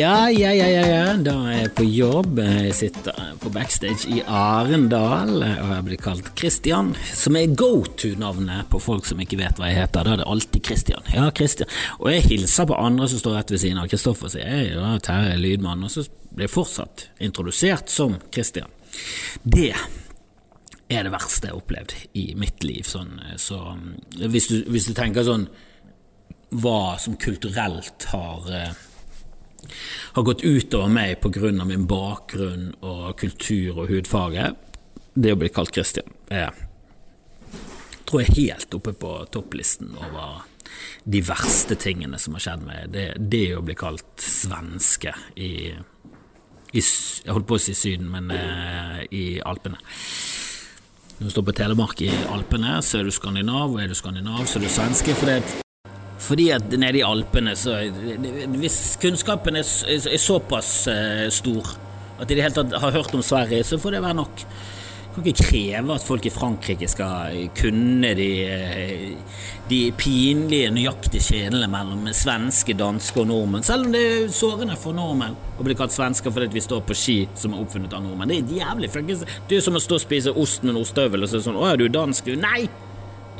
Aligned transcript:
Ja, 0.00 0.30
ja, 0.30 0.52
ja, 0.54 0.66
ja, 0.66 0.86
ja. 0.86 1.16
Da 1.20 1.32
er 1.50 1.56
jeg 1.58 1.70
på 1.76 1.84
jobb. 1.84 2.38
Jeg 2.40 2.72
sitter 2.78 3.18
på 3.42 3.50
backstage 3.52 4.08
i 4.08 4.22
Arendal, 4.24 5.42
og 5.42 5.72
jeg 5.74 5.84
blir 5.84 6.00
kalt 6.00 6.30
Christian, 6.40 6.94
som 7.04 7.36
er 7.36 7.52
go 7.52 7.82
to-navnet 8.00 8.70
på 8.72 8.80
folk 8.80 9.04
som 9.04 9.20
ikke 9.20 9.36
vet 9.42 9.60
hva 9.60 9.68
jeg 9.68 9.82
heter. 9.82 10.08
Da 10.08 10.14
er 10.14 10.22
det 10.22 10.28
alltid 10.32 10.64
Christian. 10.70 11.04
Ja, 11.12 11.26
Christian. 11.36 11.68
Og 11.98 12.08
jeg 12.14 12.24
hilser 12.30 12.70
på 12.70 12.80
andre 12.80 13.10
som 13.12 13.20
står 13.20 13.36
rett 13.42 13.52
ved 13.52 13.60
siden 13.66 13.82
av. 13.82 13.92
Kristoffer 13.92 14.32
sier 14.32 14.48
hei, 14.48 14.64
da 14.72 14.96
Terje 15.04 15.36
lydmann, 15.42 15.84
og 15.84 15.92
så 15.92 16.06
blir 16.30 16.48
jeg 16.48 16.56
fortsatt 16.56 17.08
introdusert 17.20 17.92
som 17.92 18.16
Christian. 18.32 18.72
Det 19.44 19.74
er 19.74 21.04
det 21.04 21.12
verste 21.12 21.50
jeg 21.50 21.58
har 21.58 21.60
opplevd 21.60 21.98
i 22.16 22.30
mitt 22.40 22.64
liv. 22.64 22.86
Sånn, 22.88 23.18
så 23.36 23.66
hvis 24.16 24.48
du, 24.48 24.62
hvis 24.72 24.88
du 24.88 24.96
tenker 24.96 25.28
sånn 25.28 25.50
hva 26.56 26.96
som 26.98 27.20
kulturelt 27.20 28.08
har 28.14 28.48
eh, 28.48 28.86
har 30.16 30.26
gått 30.26 30.44
utover 30.44 30.88
meg 30.92 31.20
pga. 31.20 31.52
min 31.64 31.86
bakgrunn 31.86 32.74
og 32.80 33.16
kultur 33.16 33.82
og 33.82 33.88
hudfarge, 33.88 34.54
det 35.14 35.32
å 35.32 35.38
bli 35.38 35.48
kalt 35.48 35.74
Christian, 35.74 36.12
er 36.30 36.54
tror 38.10 38.24
jeg 38.24 38.34
helt 38.50 38.74
oppe 38.74 38.92
på 38.98 39.12
topplisten 39.30 39.94
over 39.94 40.42
de 41.04 41.22
verste 41.22 41.76
tingene 41.78 42.18
som 42.18 42.34
har 42.34 42.44
skjedd 42.44 42.66
meg. 42.66 42.90
Det, 42.94 43.06
det 43.18 43.46
å 43.56 43.62
bli 43.64 43.76
kalt 43.78 44.24
svenske 44.24 45.14
i, 45.36 45.70
i 45.70 46.82
Jeg 46.82 47.30
holdt 47.30 47.48
på 47.48 47.58
å 47.58 47.62
si 47.62 47.74
Syden, 47.74 48.10
men 48.10 48.30
eh, 48.34 49.00
i 49.14 49.24
Alpene. 49.46 49.80
Når 51.18 51.28
du 51.28 51.32
står 51.34 51.48
på 51.50 51.56
Telemark 51.56 52.04
i 52.06 52.12
Alpene, 52.32 52.78
så 52.82 53.00
er 53.00 53.08
du 53.08 53.14
skandinav, 53.14 53.74
og 53.74 53.82
er 53.82 53.90
du 53.90 53.98
skandinav, 53.98 54.46
så 54.46 54.58
er 54.58 54.66
du 54.66 54.72
svenske. 54.72 55.16
For 55.18 55.30
det 55.30 55.68
fordi 56.20 56.50
at 56.52 56.66
nede 56.76 57.00
i 57.00 57.04
Alpene 57.06 57.54
så 57.56 57.78
Hvis 58.60 58.98
kunnskapen 59.00 59.56
er, 59.56 59.64
er, 59.88 60.18
såpass 60.20 60.72
uh, 60.90 61.28
stor 61.32 61.76
at 62.20 62.28
de 62.28 62.34
i 62.34 62.36
det 62.36 62.44
hele 62.44 62.56
tatt 62.58 62.74
har 62.82 62.92
hørt 62.92 63.14
om 63.16 63.22
Sverige, 63.24 63.64
så 63.64 63.78
får 63.80 63.94
det 63.96 64.02
være 64.04 64.18
nok. 64.18 64.42
Du 65.10 65.16
kan 65.16 65.30
ikke 65.32 65.46
kreve 65.48 65.94
at 65.96 66.04
folk 66.06 66.26
i 66.28 66.30
Frankrike 66.30 66.86
skal 66.86 67.38
kunne 67.58 68.12
de, 68.14 68.28
de 69.70 69.78
pinlige, 69.98 70.68
nøyaktige 70.70 71.24
skillene 71.24 71.66
mellom 71.72 72.04
svenske, 72.14 72.76
danske 72.78 73.18
og 73.18 73.26
nordmenn. 73.32 73.64
Selv 73.66 73.88
om 73.88 73.96
det 73.96 74.04
er 74.04 74.28
sårende 74.36 74.76
for 74.78 74.94
nordmenn 74.94 75.34
å 75.58 75.66
bli 75.66 75.74
kalt 75.80 75.96
svensker 75.96 76.30
fordi 76.30 76.52
vi 76.54 76.62
står 76.62 76.84
på 76.86 76.98
ski 76.98 77.16
som 77.34 77.56
er 77.56 77.64
oppfunnet 77.64 77.96
av 77.96 78.04
nordmenn. 78.04 78.36
Det 78.36 78.60
er 78.60 78.68
jævlig. 78.68 78.92
Det 79.48 79.58
er 79.58 79.66
som 79.66 79.80
å 79.80 79.82
stå 79.82 79.98
og 79.98 80.04
spise 80.04 80.36
ost 80.44 80.62
med 80.62 80.76
en 80.76 80.84
ostehøvel 80.84 81.24
og 81.24 81.32
så 81.32 81.38
er 81.38 81.42
det 81.42 81.48
sånn 81.48 81.58
Å, 81.58 81.66
er 81.72 81.80
du 81.80 81.88
dansk? 81.90 82.30
Nei! 82.38 82.68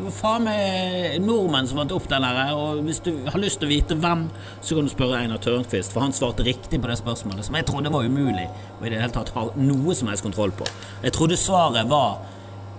Det 0.00 0.06
var 0.06 0.14
faen 0.16 0.46
meg 0.46 1.16
nordmenn 1.20 1.66
som 1.68 1.76
vant 1.76 1.90
opp 1.92 2.06
den 2.08 2.24
der. 2.24 2.54
Og 2.56 2.78
hvis 2.86 3.02
du 3.04 3.10
har 3.28 3.36
lyst 3.42 3.58
til 3.60 3.68
å 3.68 3.72
vite 3.74 3.96
hvem, 4.00 4.22
så 4.64 4.78
kan 4.78 4.86
du 4.88 4.92
spørre 4.92 5.18
Einar 5.18 5.42
Tørnquist, 5.44 5.92
for 5.92 6.00
han 6.00 6.14
svarte 6.16 6.46
riktig 6.46 6.78
på 6.80 6.88
det 6.88 6.96
spørsmålet, 6.96 7.44
som 7.44 7.58
jeg 7.58 7.66
trodde 7.68 7.92
var 7.92 8.08
umulig 8.08 8.46
å 8.48 8.86
i 8.86 8.94
det 8.94 8.96
hele 8.96 9.12
tatt 9.12 9.34
ha 9.34 9.44
noe 9.60 9.98
som 9.98 10.08
helst 10.08 10.24
kontroll 10.24 10.56
på. 10.56 10.64
Jeg 11.04 11.12
trodde 11.18 11.36
svaret 11.36 11.92
var 11.92 12.16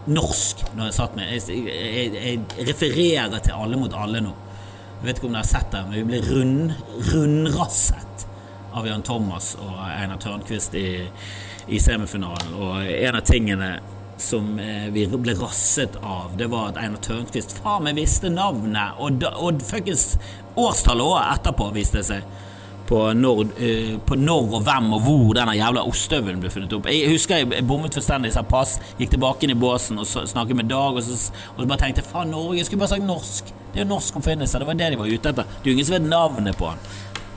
norsk 0.10 0.66
når 0.74 0.90
jeg 0.90 0.98
satt 0.98 1.20
med 1.20 1.30
Jeg, 1.30 1.62
jeg, 1.62 2.10
jeg 2.18 2.68
refererer 2.72 3.38
til 3.38 3.54
Alle 3.54 3.78
mot 3.78 3.94
alle 4.02 4.26
nå. 4.26 4.34
Jeg 4.96 5.06
vet 5.06 5.22
ikke 5.22 5.30
om 5.30 5.38
dere 5.38 5.46
har 5.46 5.54
sett 5.54 5.70
det, 5.78 5.86
men 5.86 6.00
vi 6.00 6.06
ble 6.10 6.26
rund, 6.26 6.76
rundrasset 7.14 8.28
av 8.74 8.90
Jan 8.90 9.06
Thomas 9.06 9.54
og 9.62 9.78
Einar 9.86 10.18
Tørnquist 10.26 10.74
i, 10.74 11.06
i 11.70 11.86
semifinalen. 11.86 12.58
Og 12.58 12.82
en 12.82 13.22
av 13.22 13.30
tingene 13.30 13.76
som 14.22 14.60
eh, 14.60 14.88
vi 14.94 15.08
ble 15.10 15.34
rasset 15.40 15.98
av, 16.04 16.38
det 16.38 16.48
var 16.52 16.72
at 16.72 16.80
Einar 16.82 17.02
Tørnquist 17.04 17.58
faen 17.58 17.90
vi 17.90 18.02
visste 18.04 18.30
navnet 18.32 19.00
og, 19.02 19.26
og 19.42 19.62
fuckings 19.66 20.16
årstallet 20.60 21.06
òg 21.06 21.20
etterpå, 21.24 21.70
viste 21.76 22.02
det 22.02 22.08
seg. 22.08 22.40
På 22.92 23.06
når, 23.16 23.54
uh, 23.56 23.94
på 24.04 24.18
når, 24.20 24.50
og 24.58 24.66
hvem 24.68 24.90
og 24.98 25.06
hvor 25.06 25.30
denne 25.38 25.54
jævla 25.56 25.86
ostehøvelen 25.88 26.42
ble 26.44 26.50
funnet 26.52 26.74
opp. 26.76 26.90
Jeg 26.92 27.14
husker 27.14 27.40
jeg 27.40 27.64
bommet 27.64 27.96
fullstendig, 27.96 28.34
sa 28.36 28.44
pass, 28.44 28.76
gikk 29.00 29.14
tilbake 29.14 29.48
inn 29.48 29.54
i 29.54 29.60
båsen 29.62 30.02
og 30.02 30.10
så, 30.10 30.26
snakket 30.28 30.60
med 30.60 30.68
Dag, 30.74 31.00
og 31.00 31.06
så, 31.06 31.16
og 31.54 31.62
så 31.62 31.70
bare 31.70 31.86
tenkte 31.86 32.04
faen, 32.04 32.34
Norge, 32.36 32.58
jeg 32.60 32.68
skulle 32.68 32.84
bare 32.84 32.94
sagt 32.98 33.08
norsk. 33.08 33.54
Det 33.72 33.80
er 33.80 33.86
jo 33.86 33.94
norsk 33.94 34.20
oppfinnelse, 34.20 34.60
det 34.60 34.68
var 34.68 34.82
det 34.82 34.92
de 34.92 35.00
var 35.00 35.14
ute 35.14 35.32
etter. 35.32 35.56
Det 35.56 35.64
er 35.64 35.72
jo 35.72 35.78
ingen 35.78 35.88
som 35.88 35.96
vet 35.96 36.12
navnet 36.12 36.60
på 36.60 36.68
han. 36.68 36.84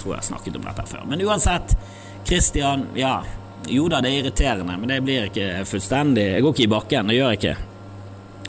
Tror 0.03 0.17
jeg 0.17 0.19
har 0.19 0.29
snakket 0.33 0.59
om 0.59 0.67
dette 0.67 0.89
før. 0.91 1.07
Men 1.13 1.23
uansett, 1.23 1.79
Christian, 2.27 2.89
ja 2.99 3.21
jo 3.71 3.87
da, 3.89 4.01
det 4.05 4.11
er 4.11 4.25
irriterende, 4.25 4.77
men 4.81 4.91
det 4.91 5.03
blir 5.05 5.29
ikke 5.29 5.65
fullstendig 5.69 6.25
Jeg 6.35 6.43
går 6.45 6.55
ikke 6.55 6.67
i 6.67 6.73
bakken, 6.75 7.09
det 7.11 7.17
gjør 7.19 7.33
jeg 7.33 7.41
ikke. 7.41 7.55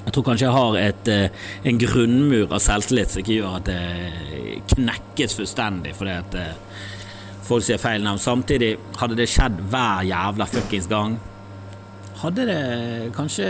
Jeg 0.05 0.13
tror 0.13 0.25
kanskje 0.27 0.45
jeg 0.45 0.53
har 0.53 0.75
et, 0.77 1.07
eh, 1.09 1.45
en 1.65 1.79
grunnmur 1.81 2.51
av 2.53 2.61
selvtillit 2.61 3.09
som 3.13 3.23
ikke 3.23 3.39
gjør 3.39 3.55
at 3.57 3.69
det 3.71 4.75
knekkes 4.75 5.37
fullstendig 5.39 5.95
fordi 5.97 6.13
at 6.13 6.35
eh, 6.37 6.83
folk 7.45 7.65
sier 7.65 7.81
feil 7.81 8.05
navn. 8.05 8.21
Samtidig, 8.21 8.75
hadde 8.99 9.17
det 9.17 9.29
skjedd 9.31 9.63
hver 9.71 10.05
jævla 10.05 10.45
fuckings 10.49 10.89
gang, 10.91 11.17
hadde 12.21 12.45
det 12.49 12.61
kanskje 13.17 13.49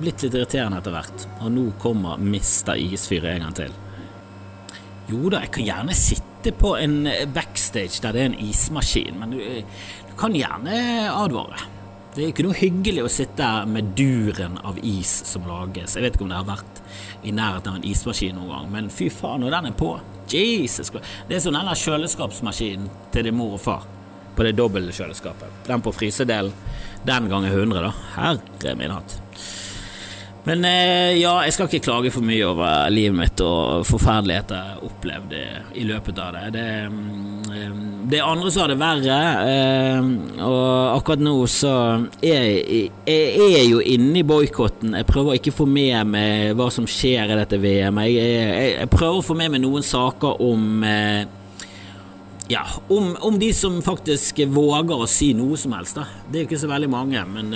blitt 0.00 0.24
litt 0.26 0.34
irriterende 0.34 0.82
etter 0.82 0.94
hvert. 0.94 1.28
Og 1.40 1.54
nå 1.54 1.68
kommer 1.82 2.20
Mister 2.20 2.78
Isfyr 2.78 3.30
en 3.30 3.46
gang 3.46 3.56
til. 3.62 3.78
Jo 5.10 5.30
da, 5.30 5.42
jeg 5.42 5.54
kan 5.54 5.66
gjerne 5.66 5.96
sitte 5.98 6.52
på 6.58 6.74
en 6.78 7.06
backstage 7.34 8.02
der 8.02 8.14
det 8.14 8.22
er 8.22 8.30
en 8.32 8.38
ismaskin, 8.42 9.18
men 9.20 9.34
du 9.34 9.40
kan 10.18 10.34
gjerne 10.36 10.76
advare. 11.12 11.68
Det 12.12 12.20
er 12.20 12.32
ikke 12.34 12.44
noe 12.44 12.58
hyggelig 12.58 13.06
å 13.06 13.10
sitte 13.12 13.46
med 13.72 13.94
duren 13.96 14.58
av 14.68 14.76
is 14.84 15.10
som 15.24 15.46
lages. 15.48 15.96
Jeg 15.96 16.04
vet 16.04 16.18
ikke 16.18 16.26
om 16.26 16.32
det 16.32 16.40
har 16.42 16.50
vært 16.50 16.82
i 17.24 17.32
nærheten 17.32 17.72
av 17.72 17.78
en 17.78 17.88
ismaskin 17.88 18.36
noen 18.36 18.50
gang, 18.52 18.68
men 18.74 18.90
fy 18.92 19.08
faen, 19.12 19.40
når 19.40 19.56
den 19.56 19.70
er 19.70 19.78
på 19.78 19.94
Jesus 20.32 20.92
Det 20.92 21.36
er 21.36 21.40
som 21.42 21.56
den 21.56 21.72
kjøleskapsmaskinen 21.76 22.90
til 23.12 23.26
din 23.26 23.36
mor 23.36 23.56
og 23.56 23.64
far 23.64 23.88
på 24.36 24.44
det 24.46 24.54
dobbelte 24.56 24.94
kjøleskapet. 24.96 25.64
Den 25.66 25.82
på 25.84 25.92
frysedelen, 25.92 26.52
den 27.04 27.28
ganger 27.28 27.52
100, 27.52 27.82
da. 27.88 27.92
Herre 28.16 28.76
min 28.76 28.94
hatt. 28.94 29.18
Men 30.44 30.64
eh, 30.66 31.20
ja, 31.20 31.36
jeg 31.46 31.54
skal 31.54 31.68
ikke 31.68 31.84
klage 31.84 32.10
for 32.10 32.26
mye 32.26 32.42
over 32.48 32.88
livet 32.90 33.14
mitt 33.14 33.42
og 33.46 33.84
forferdeligheter 33.86 34.72
jeg 34.72 34.88
opplevde 34.88 35.42
i 35.78 35.84
løpet 35.86 36.18
av 36.18 36.32
det. 36.34 36.48
Det, 36.56 36.64
mm, 36.90 38.08
det 38.10 38.18
er 38.18 38.26
andre 38.26 38.50
som 38.50 38.64
har 38.64 38.72
det 38.72 38.78
verre, 38.80 39.18
eh, 39.52 40.08
og 40.42 40.96
akkurat 40.96 41.22
nå 41.22 41.34
så 41.50 41.74
er 42.18 42.48
jeg, 42.48 42.88
jeg 43.06 43.52
er 43.60 43.68
jo 43.68 43.78
inne 43.94 44.18
i 44.18 44.26
boikotten. 44.26 44.96
Jeg 44.98 45.06
prøver 45.06 45.38
ikke 45.38 45.52
å 45.54 45.60
få 45.60 45.68
med 45.70 46.10
meg 46.10 46.56
hva 46.58 46.66
som 46.74 46.90
skjer 46.90 47.30
i 47.30 47.38
dette 47.38 47.62
VM. 47.62 48.02
Jeg, 48.08 48.18
jeg, 48.18 48.74
jeg 48.80 48.90
prøver 48.90 49.20
å 49.20 49.28
få 49.28 49.38
med 49.38 49.54
meg 49.54 49.62
noen 49.62 49.86
saker 49.86 50.42
om 50.42 50.82
eh, 50.88 51.38
ja, 52.50 52.66
om, 52.90 53.14
om, 53.22 53.38
de 53.38 53.52
som 53.54 53.78
faktisk 53.86 54.42
våger 54.50 55.06
å 55.06 55.06
si 55.06 55.30
noe 55.38 55.54
som 55.56 55.78
helst. 55.78 56.02
Da. 56.02 56.08
Det 56.26 56.40
er 56.40 56.44
jo 56.44 56.50
ikke 56.50 56.62
så 56.64 56.72
veldig 56.74 56.90
mange, 56.90 57.22
men 57.30 57.54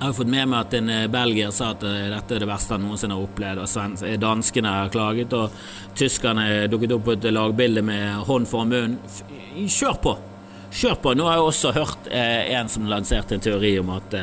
jeg 0.00 0.08
har 0.08 0.14
fått 0.16 0.30
med 0.32 0.48
meg 0.48 0.62
at 0.64 0.74
en 0.78 0.86
eh, 0.88 1.06
belgier 1.12 1.50
sa 1.52 1.74
at 1.74 1.82
eh, 1.84 2.06
dette 2.08 2.32
er 2.32 2.40
det 2.40 2.48
verste 2.48 2.72
han 2.72 2.86
noensinne 2.86 3.18
har 3.18 3.26
opplevd. 3.26 3.60
og 3.60 4.06
eh, 4.08 4.16
Danskene 4.20 4.72
har 4.72 4.92
klaget, 4.94 5.34
og 5.36 5.52
tyskerne 5.98 6.46
dukket 6.72 6.94
opp 6.96 7.04
på 7.04 7.16
et 7.18 7.26
lagbilde 7.28 7.82
med 7.84 8.22
hånd 8.24 8.48
foran 8.48 8.72
munn. 8.72 8.96
Kjør 9.60 10.00
på! 10.00 10.16
Kjør 10.72 10.96
på! 11.04 11.12
Nå 11.18 11.28
har 11.28 11.36
jeg 11.36 11.50
også 11.50 11.74
hørt 11.76 12.08
en 12.16 12.72
som 12.72 12.88
lanserte 12.88 13.36
en 13.36 13.44
teori 13.44 13.74
om 13.82 13.92
at, 13.92 14.16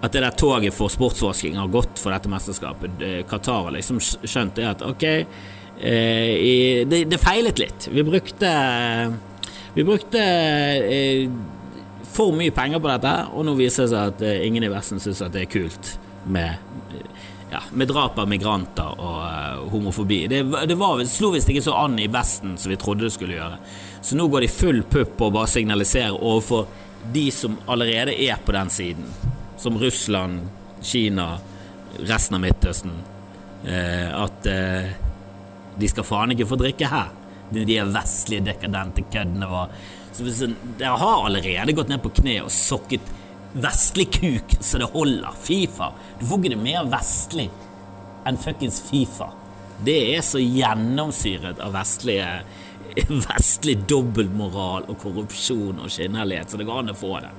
at 0.00 0.16
det 0.16 0.24
der 0.24 0.38
toget 0.40 0.72
for 0.72 0.92
sportsvasking 0.92 1.60
har 1.60 1.68
gått 1.74 2.00
for 2.00 2.14
dette 2.14 2.32
mesterskapet. 2.32 3.04
Qatar 3.28 3.66
har 3.66 3.76
liksom 3.76 4.00
skjønt 4.00 4.56
det 4.56 4.68
at 4.70 4.84
ok, 4.86 5.08
det, 5.82 7.02
det 7.10 7.20
feilet 7.20 7.60
litt. 7.60 7.90
Vi 7.92 8.06
brukte 8.06 8.52
Vi 9.74 9.84
brukte 9.84 10.22
for 12.12 12.34
mye 12.36 12.52
penger 12.54 12.82
på 12.82 12.90
dette, 12.90 13.12
og 13.32 13.46
nå 13.48 13.54
viser 13.58 13.86
det 13.86 13.92
seg 13.92 14.12
at 14.12 14.24
uh, 14.24 14.46
ingen 14.46 14.66
i 14.66 14.70
Vesten 14.72 15.00
syns 15.02 15.22
at 15.24 15.34
det 15.34 15.46
er 15.46 15.52
kult 15.52 15.94
med, 16.32 16.58
ja, 17.52 17.62
med 17.72 17.88
drap 17.90 18.18
av 18.20 18.28
migranter 18.30 18.98
og 18.98 19.20
uh, 19.22 19.62
homofobi. 19.72 20.26
Det, 20.30 20.42
det 20.68 20.76
var, 20.80 21.00
slo 21.08 21.32
visst 21.34 21.50
ikke 21.52 21.64
så 21.64 21.76
an 21.80 21.96
i 22.00 22.10
Vesten 22.12 22.58
som 22.60 22.72
vi 22.72 22.78
trodde 22.80 23.06
det 23.06 23.14
skulle 23.16 23.38
gjøre. 23.38 23.60
Så 24.02 24.18
nå 24.18 24.26
går 24.28 24.44
de 24.44 24.50
full 24.52 24.82
pupp 24.92 25.22
å 25.24 25.30
bare 25.32 25.50
signalisere 25.50 26.12
overfor 26.12 26.68
de 27.12 27.24
som 27.34 27.56
allerede 27.70 28.14
er 28.14 28.38
på 28.44 28.54
den 28.54 28.68
siden, 28.70 29.08
som 29.58 29.78
Russland, 29.78 30.44
Kina, 30.82 31.36
resten 32.02 32.36
av 32.36 32.44
Midtøsten, 32.44 32.94
uh, 33.64 34.08
at 34.26 34.52
de 35.78 35.88
skal 35.88 36.04
faen 36.04 36.34
ikke 36.34 36.46
få 36.50 36.58
drikke 36.60 36.90
her. 36.90 37.10
De, 37.52 37.64
de 37.68 37.80
vestlige 37.92 38.44
dekadente 38.46 39.04
køddene 39.12 39.48
var 39.48 39.72
så 40.12 40.48
Dere 40.78 40.96
har 41.00 41.26
allerede 41.26 41.74
gått 41.76 41.90
ned 41.92 42.02
på 42.04 42.12
kne 42.20 42.38
og 42.44 42.52
sokket 42.52 43.12
vestlig 43.52 44.08
kuk 44.12 44.56
så 44.60 44.80
det 44.80 44.90
holder. 44.92 45.36
Fifa. 45.42 45.92
Du 46.20 46.26
får 46.26 46.40
ikke 46.40 46.54
det 46.54 46.62
mer 46.62 46.88
vestlig 46.92 47.48
enn 48.28 48.40
fuckings 48.40 48.80
Fifa. 48.88 49.32
Det 49.82 49.98
er 50.14 50.24
så 50.24 50.40
gjennomsyret 50.40 51.60
av 51.62 51.74
vestlige 51.74 52.28
vestlig 53.32 53.78
dobbeltmoral 53.88 54.88
og 54.90 54.98
korrupsjon 55.00 55.80
og 55.80 55.92
skinnhellighet 55.92 56.52
så 56.52 56.60
det 56.60 56.68
går 56.68 56.82
an 56.82 56.92
å 56.92 56.98
få 56.98 57.16
det. 57.24 57.32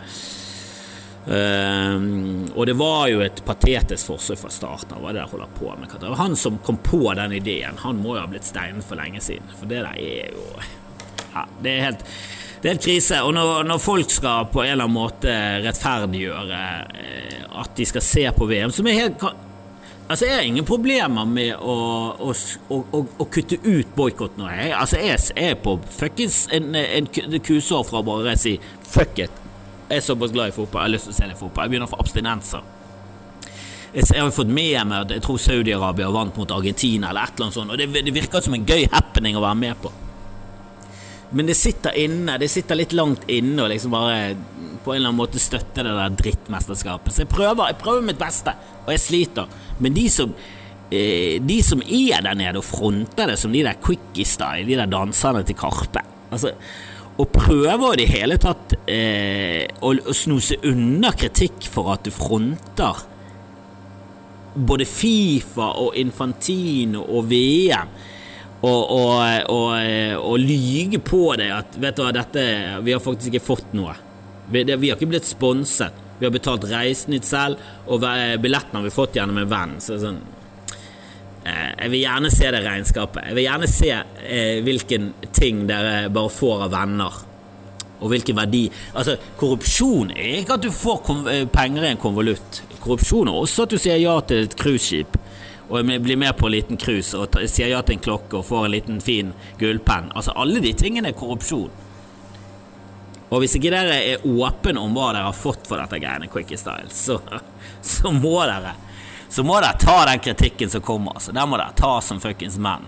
Um, 1.23 2.49
og 2.51 2.65
det 2.67 2.73
var 2.75 3.05
jo 3.07 3.21
et 3.23 3.37
patetisk 3.47 4.09
forsøk 4.11 4.41
fra 4.41 4.49
starten 4.51 4.97
av. 4.97 6.17
Han 6.19 6.35
som 6.35 6.59
kom 6.65 6.81
på 6.83 7.05
den 7.15 7.37
ideen, 7.39 7.79
han 7.79 8.01
må 8.03 8.17
jo 8.17 8.25
ha 8.25 8.27
blitt 8.27 8.49
steinet 8.49 8.83
for 8.83 8.99
lenge 8.99 9.23
siden. 9.23 9.47
For 9.55 9.69
det 9.69 9.85
der 9.85 9.93
er 9.95 10.33
jo 10.35 10.47
Ja, 11.33 11.47
det 11.63 11.71
er 11.71 11.85
helt 11.87 12.03
det 12.63 12.69
er 12.69 12.77
helt 12.77 12.85
krise. 12.85 13.17
Og 13.27 13.33
når, 13.35 13.65
når, 13.67 13.79
folk 13.83 14.11
skal 14.11 14.45
på 14.47 14.61
en 14.63 14.69
eller 14.71 14.87
annen 14.87 14.95
måte 14.95 15.31
rettferdiggjøre 15.65 16.59
eh, 16.95 17.41
at 17.59 17.73
de 17.75 17.87
skal 17.89 18.05
se 18.07 18.23
på 18.37 18.47
VM, 18.47 18.71
som 18.71 18.87
er 18.87 19.01
helt 19.01 19.25
Altså, 20.07 20.25
Jeg 20.25 20.35
har 20.35 20.41
ingen 20.43 20.65
problemer 20.67 21.25
med 21.25 21.55
å, 21.55 21.75
å, 22.19 22.33
å, 22.75 22.99
å 23.23 23.25
kutte 23.31 23.55
ut 23.63 23.93
boikotten. 23.95 24.43
Jeg, 24.51 24.73
altså, 24.75 24.99
jeg, 24.99 25.19
jeg 25.31 25.53
er 25.55 25.61
på 25.63 25.77
fuckings 25.95 26.41
en, 26.53 26.75
en, 26.75 27.07
kusår 27.39 27.85
fra 27.87 28.03
bare 28.03 28.35
å 28.35 28.39
si 28.39 28.57
fuck 28.83 29.23
it. 29.23 29.39
Jeg 29.87 30.01
er 30.01 30.03
såpass 30.03 30.35
glad 30.35 30.51
i 30.51 30.55
fotball, 30.55 30.83
jeg 30.83 30.89
har 30.89 30.93
lyst 30.97 31.07
til 31.07 31.15
å 31.15 31.17
se 31.17 31.31
litt 31.31 31.39
fotball. 31.39 31.65
Jeg 31.65 31.73
begynner 31.73 31.87
å 31.87 31.93
få 31.95 32.01
abstinenser. 32.03 32.67
Jeg 33.95 34.11
har 34.11 34.27
jo 34.27 34.35
fått 34.35 34.51
med 34.51 34.75
meg 34.91 34.99
at 34.99 35.15
jeg 35.15 35.23
tror 35.23 35.39
Saudi-Arabia 35.39 36.11
vant 36.13 36.37
mot 36.37 36.51
Argentina, 36.51 37.09
eller 37.09 37.23
et 37.23 37.35
eller 37.37 37.47
annet 37.47 37.61
sånt, 37.61 37.73
og 37.73 37.79
det, 37.79 38.03
det 38.03 38.15
virker 38.15 38.43
som 38.43 38.59
en 38.59 38.67
gøy 38.67 38.89
happening 38.91 39.39
å 39.39 39.43
være 39.47 39.61
med 39.63 39.79
på. 39.81 39.95
Men 41.33 41.49
det 41.49 41.55
sitter 41.57 41.95
inne, 41.97 42.37
det 42.37 42.49
sitter 42.51 42.77
litt 42.77 42.93
langt 42.93 43.23
inne 43.31 43.65
å 43.65 43.69
liksom 43.71 43.93
bare 43.93 44.17
på 44.83 44.91
en 44.91 44.99
eller 44.99 45.09
annen 45.09 45.21
måte 45.21 45.41
støtte 45.41 45.85
det 45.85 45.93
der 45.95 46.17
drittmesterskapet. 46.19 47.13
Så 47.13 47.23
jeg 47.23 47.31
prøver, 47.31 47.71
jeg 47.71 47.79
prøver 47.81 48.05
mitt 48.05 48.19
beste, 48.21 48.53
og 48.83 48.91
jeg 48.93 49.01
sliter. 49.01 49.55
Men 49.81 49.95
de 49.95 50.07
som, 50.11 50.33
eh, 50.91 51.39
de 51.41 51.59
som 51.63 51.81
er 51.81 52.21
der 52.21 52.35
nede 52.37 52.59
og 52.61 52.67
fronter 52.67 53.31
det 53.31 53.39
som 53.39 53.51
de 53.51 53.63
der 53.63 53.79
quickie-style, 53.81 54.67
de 54.67 54.77
der 54.77 54.91
danserne 54.91 55.43
til 55.43 55.55
Karpe 55.55 56.03
altså, 56.31 56.53
Og 57.17 57.29
prøver 57.29 57.93
i 57.93 57.97
det 57.97 58.09
hele 58.09 58.37
tatt 58.41 58.73
eh, 58.89 59.67
å, 59.81 59.93
å 59.93 60.13
snuse 60.13 60.57
unna 60.65 61.11
kritikk 61.13 61.67
for 61.69 61.91
at 61.93 62.03
du 62.03 62.09
fronter 62.09 63.03
både 64.55 64.85
Fifa 64.85 65.67
og 65.81 65.95
Infantino 65.97 67.03
og 67.05 67.29
VM 67.29 67.93
og, 68.63 68.91
og, 68.95 69.49
og, 69.51 69.73
og 70.23 70.39
lyge 70.39 70.99
på 71.03 71.25
det 71.39 71.49
at 71.51 71.75
vet 71.83 71.97
du 71.97 72.03
hva, 72.05 72.13
dette, 72.15 72.43
vi 72.85 72.93
har 72.95 73.03
faktisk 73.03 73.33
ikke 73.33 73.43
fått 73.43 73.73
noe. 73.75 73.95
Vi, 74.47 74.63
det, 74.63 74.77
vi 74.79 74.91
har 74.91 74.99
ikke 74.99 75.11
blitt 75.11 75.27
sponset. 75.27 75.99
Vi 76.19 76.27
har 76.27 76.31
betalt 76.31 76.63
reisen 76.69 77.17
ut 77.17 77.27
selv, 77.27 77.59
og 77.91 78.05
billetten 78.39 78.77
har 78.77 78.85
vi 78.85 78.93
fått 78.93 79.17
gjennom 79.17 79.41
en 79.41 79.49
venn. 79.51 79.75
Så 79.83 79.97
sånn, 79.99 80.21
eh, 81.43 81.73
jeg 81.81 81.91
vil 81.91 82.03
gjerne 82.05 82.31
se 82.31 82.53
det 82.55 82.63
regnskapet. 82.63 83.27
Jeg 83.27 83.37
vil 83.39 83.47
gjerne 83.49 83.69
se 83.71 83.91
eh, 83.91 84.61
hvilken 84.63 85.11
ting 85.35 85.65
dere 85.67 86.07
bare 86.13 86.31
får 86.31 86.67
av 86.69 86.75
venner. 86.77 87.21
Og 88.03 88.11
hvilken 88.11 88.35
verdi 88.35 88.65
Altså, 88.99 89.13
korrupsjon 89.39 90.09
er 90.11 90.41
ikke 90.41 90.57
at 90.57 90.63
du 90.63 90.71
får 90.75 91.11
eh, 91.33 91.43
penger 91.51 91.83
i 91.83 91.91
en 91.91 91.99
konvolutt. 91.99 92.63
Korrupsjon 92.79 93.31
er 93.31 93.43
også 93.43 93.67
at 93.67 93.75
du 93.75 93.81
sier 93.81 93.99
ja 93.99 94.15
til 94.27 94.45
et 94.47 94.55
cruiseskip 94.59 95.19
og 95.69 95.85
blir 96.03 96.19
med 96.19 96.35
på 96.37 96.47
en 96.47 96.51
liten 96.51 96.77
cruise 96.77 97.17
og 97.17 97.37
sier 97.47 97.71
ja 97.71 97.81
til 97.81 97.97
en 97.97 98.03
klokke 98.03 98.39
og 98.39 98.45
får 98.45 98.65
en 98.67 98.73
liten 98.73 99.01
fin 99.01 99.31
gullpenn. 99.59 100.11
Altså, 100.15 100.35
alle 100.35 100.61
de 100.63 100.73
tingene 100.77 101.13
er 101.13 101.17
korrupsjon. 101.17 101.71
Og 103.33 103.41
hvis 103.41 103.55
ikke 103.57 103.71
dere 103.73 103.95
er 104.11 104.25
åpne 104.29 104.77
om 104.81 104.93
hva 104.93 105.09
dere 105.15 105.29
har 105.29 105.37
fått 105.37 105.65
for 105.65 105.81
dette 105.81 105.97
greiene, 105.97 106.29
Quickie 106.29 106.59
Style, 106.59 106.91
så, 106.93 107.17
så, 107.81 108.11
må 108.13 108.35
dere 108.45 108.75
Så 109.29 109.41
må 109.41 109.57
dere 109.57 109.79
ta 109.81 110.03
den 110.05 110.21
kritikken 110.21 110.69
som 110.69 110.83
kommer. 110.85 111.17
Så 111.19 111.33
den 111.33 111.49
må 111.49 111.57
dere 111.57 111.73
ta 111.73 111.95
som 112.05 112.21
fuckings 112.21 112.59
menn. 112.61 112.85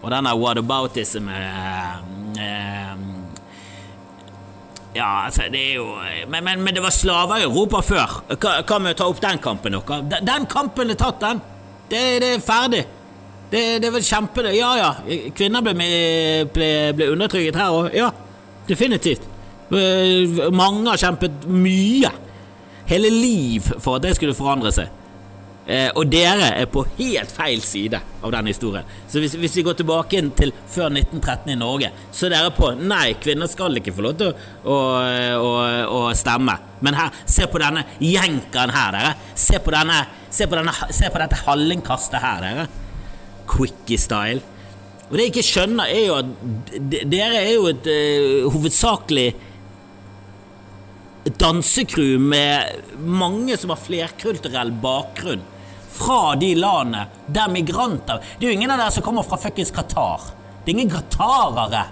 Og 0.00 0.12
denne 0.12 0.30
whataboutism 0.38 1.26
eh, 1.28 1.96
eh, 2.38 2.92
ja, 4.94 5.08
altså, 5.26 5.48
det 5.50 5.60
er 5.60 5.74
jo 5.78 5.86
men, 6.28 6.44
men, 6.44 6.62
men, 6.62 6.74
det 6.74 6.82
var 6.82 6.94
slaver 6.94 7.42
i 7.42 7.48
Europa 7.48 7.82
før. 7.82 8.20
Hva, 8.30 8.78
med 8.78 8.94
å 8.94 8.98
ta 8.98 9.08
opp 9.10 9.20
den 9.22 9.42
kampen 9.42 9.74
dere? 9.74 10.22
Den 10.22 10.46
kampen 10.50 10.94
er 10.94 10.98
tatt, 11.00 11.18
den! 11.22 11.42
Det, 11.90 12.02
det 12.22 12.32
er 12.36 12.42
ferdig. 12.44 12.84
Det, 13.50 13.62
det 13.82 13.90
vel 13.92 14.04
kjempe... 14.06 14.44
Ja, 14.54 14.70
ja. 14.78 14.90
Kvinner 15.34 15.64
ble, 15.64 15.74
ble, 16.54 16.70
ble 16.94 17.10
undertrykket 17.10 17.58
her 17.58 17.74
òg. 17.74 17.90
Ja, 17.96 18.12
definitivt. 18.68 19.26
Eh, 19.74 20.38
mange 20.54 20.86
har 20.90 21.00
kjempet 21.02 21.46
mye. 21.50 22.12
Hele 22.90 23.10
liv 23.10 23.66
for 23.78 23.98
at 23.98 24.06
det 24.06 24.14
skulle 24.18 24.38
forandre 24.38 24.72
seg. 24.74 24.99
Eh, 25.70 25.86
og 25.94 26.08
dere 26.10 26.48
er 26.58 26.66
på 26.66 26.82
helt 26.96 27.30
feil 27.30 27.60
side 27.62 27.98
av 28.24 28.32
den 28.34 28.48
historien. 28.50 28.86
Så 29.06 29.20
hvis, 29.22 29.36
hvis, 29.38 29.54
vi 29.60 29.62
går 29.62 29.76
tilbake 29.78 30.22
til 30.34 30.50
før 30.66 30.88
1913 30.88 31.52
i 31.52 31.58
Norge, 31.60 31.90
så 32.10 32.26
er 32.26 32.32
dere 32.34 32.54
på 32.56 32.72
nei, 32.80 33.12
kvinner 33.22 33.46
skal 33.50 33.78
ikke 33.78 33.94
få 33.94 34.02
lov 34.02 34.16
til 34.18 34.32
å, 34.32 34.78
å, 35.38 35.52
å, 35.94 36.00
stemme. 36.18 36.56
Men 36.82 36.98
her, 36.98 37.14
se 37.28 37.46
på 37.46 37.60
denne 37.62 37.84
jenkeren 38.02 38.74
her, 38.74 38.96
dere. 38.96 39.12
Se 39.38 39.62
på 39.62 39.74
denne 39.74 40.06
Se 40.30 40.46
på, 40.46 40.54
denne, 40.54 40.70
se 40.94 41.08
på 41.10 41.18
dette 41.18 41.40
hallingkastet 41.40 42.22
her, 42.22 42.44
dere. 42.44 42.66
Quickie-style. 43.50 44.44
Og 45.08 45.16
det 45.16 45.24
jeg 45.24 45.32
ikke 45.32 45.42
skjønner, 45.42 45.90
er 45.90 46.04
jo 46.04 46.18
at 46.20 46.76
dere 47.10 47.40
er 47.40 47.50
jo 47.56 47.64
et 47.66 47.88
uh, 47.90 48.46
hovedsakelig 48.54 49.24
dansecrew 51.42 52.14
med 52.22 52.94
mange 53.02 53.58
som 53.58 53.74
har 53.74 53.82
flerkulturell 53.82 54.70
bakgrunn 54.86 55.42
fra 55.90 56.34
de 56.40 56.54
landene 56.54 57.06
der 57.26 57.48
migranter 57.52 58.20
Det 58.38 58.46
er 58.46 58.52
jo 58.52 58.58
ingen 58.58 58.70
av 58.70 58.78
dere 58.80 58.94
som 58.94 59.04
kommer 59.04 59.26
fra 59.26 59.38
fuckings 59.40 59.72
Qatar. 59.74 60.30
Det 60.64 60.70
er 60.70 60.78
ingen 60.78 60.92
qatarere 60.92 61.86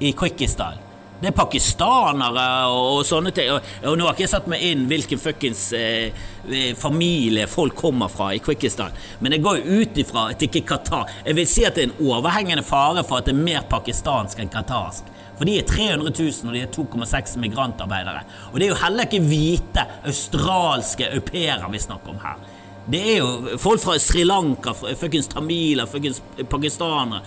i 0.00 0.12
Quickie-style. 0.12 0.80
Det 1.20 1.30
er 1.30 1.36
pakistanere 1.36 2.44
og, 2.68 2.98
og 2.98 3.06
sånne 3.06 3.30
ting. 3.32 3.48
Og, 3.54 3.68
og, 3.84 3.94
nå 3.96 4.04
har 4.04 4.16
ikke 4.16 4.24
jeg 4.26 4.32
satt 4.34 4.48
meg 4.50 4.64
inn 4.66 4.82
hvilken 4.90 5.20
fuckings 5.22 5.62
eh, 5.78 6.24
eh 6.44 6.74
familie 6.76 7.46
folk 7.48 7.76
kommer 7.78 8.10
fra 8.12 8.32
i 8.34 8.42
Quickistan, 8.44 8.92
men 9.20 9.32
jeg 9.32 9.44
går 9.44 9.60
jo 9.60 9.78
ut 9.80 10.00
ifra 10.02 10.26
at 10.34 10.42
ikke 10.44 10.64
Qatar. 10.68 11.08
Jeg 11.24 11.38
vil 11.38 11.48
si 11.48 11.64
at 11.64 11.78
det 11.78 11.86
er 11.86 11.92
en 11.92 12.10
overhengende 12.10 12.66
fare 12.66 13.06
for 13.06 13.22
at 13.22 13.30
det 13.30 13.36
er 13.36 13.46
mer 13.46 13.64
pakistansk 13.70 14.42
enn 14.42 14.52
qatarsk. 14.52 15.14
For 15.38 15.48
de 15.48 15.56
er 15.58 15.66
300 15.66 16.12
000, 16.12 16.50
og 16.50 16.54
de 16.54 16.60
er 16.62 16.74
2,6 16.74 17.38
migrantarbeidere. 17.42 18.20
Og 18.52 18.60
det 18.60 18.68
er 18.68 18.74
jo 18.74 18.82
heller 18.84 19.08
ikke 19.08 19.24
hvite 19.24 19.86
australske 20.06 21.08
au 21.10 21.22
pairer 21.26 21.64
vi 21.72 21.82
snakker 21.82 22.14
om 22.14 22.20
her. 22.22 22.38
Det 22.84 23.00
er 23.00 23.22
jo 23.22 23.58
folk 23.60 23.80
fra 23.80 23.94
Sri 24.02 24.26
Lanka, 24.26 24.74
fuckings 24.74 25.30
tamiler, 25.32 25.88
fuckings 25.88 26.20
pakistanere, 26.52 27.22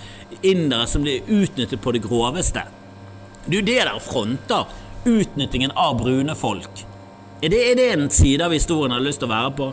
indere 0.46 0.86
som 0.90 1.02
blir 1.06 1.26
utnyttet 1.26 1.82
på 1.82 1.96
det 1.96 2.04
groveste. 2.04 2.62
Det 3.48 3.56
er 3.56 3.62
jo 3.62 3.66
det 3.66 3.80
der 3.88 4.04
fronter. 4.04 4.76
Utnyttingen 5.08 5.72
av 5.72 5.96
brune 6.02 6.34
folk. 6.36 6.82
Er 7.40 7.52
det, 7.54 7.60
er 7.72 7.78
det 7.80 7.86
en 7.94 8.10
side 8.12 8.44
av 8.44 8.52
historien 8.52 8.92
jeg 8.92 9.00
har 9.00 9.06
lyst 9.06 9.22
til 9.22 9.30
å 9.30 9.32
være 9.32 9.52
på? 9.56 9.68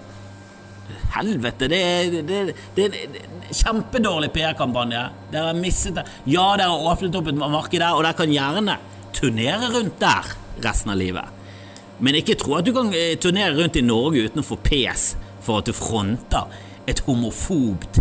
Helvete, 1.15 1.69
det 1.71 1.81
er, 1.81 2.17
det, 2.29 2.41
det, 2.77 2.87
det 2.93 3.57
kjempedårlig 3.57 4.31
PR-kampanje. 4.35 5.03
Dere 5.33 5.51
har 5.51 5.59
mistet 5.59 5.99
det. 5.99 6.05
Ja, 6.31 6.53
dere 6.59 6.71
har 6.71 6.93
åpnet 6.93 7.19
opp 7.19 7.31
et 7.33 7.41
marked 7.41 7.81
der, 7.81 7.97
og 7.97 8.05
dere 8.05 8.19
kan 8.19 8.33
gjerne 8.33 8.79
turnere 9.17 9.73
rundt 9.75 9.99
der 10.01 10.33
resten 10.65 10.95
av 10.95 11.01
livet. 11.01 11.43
Men 12.05 12.19
ikke 12.19 12.39
tro 12.39 12.59
at 12.59 12.67
du 12.67 12.73
kan 12.77 12.93
eh, 12.95 13.15
turnere 13.21 13.57
rundt 13.59 13.79
i 13.81 13.85
Norge 13.85 14.27
uten 14.29 14.43
å 14.43 14.47
få 14.47 14.59
pes 14.63 15.13
for 15.45 15.61
at 15.61 15.69
du 15.69 15.77
fronter 15.77 16.51
et 16.91 17.01
homofobt 17.07 18.01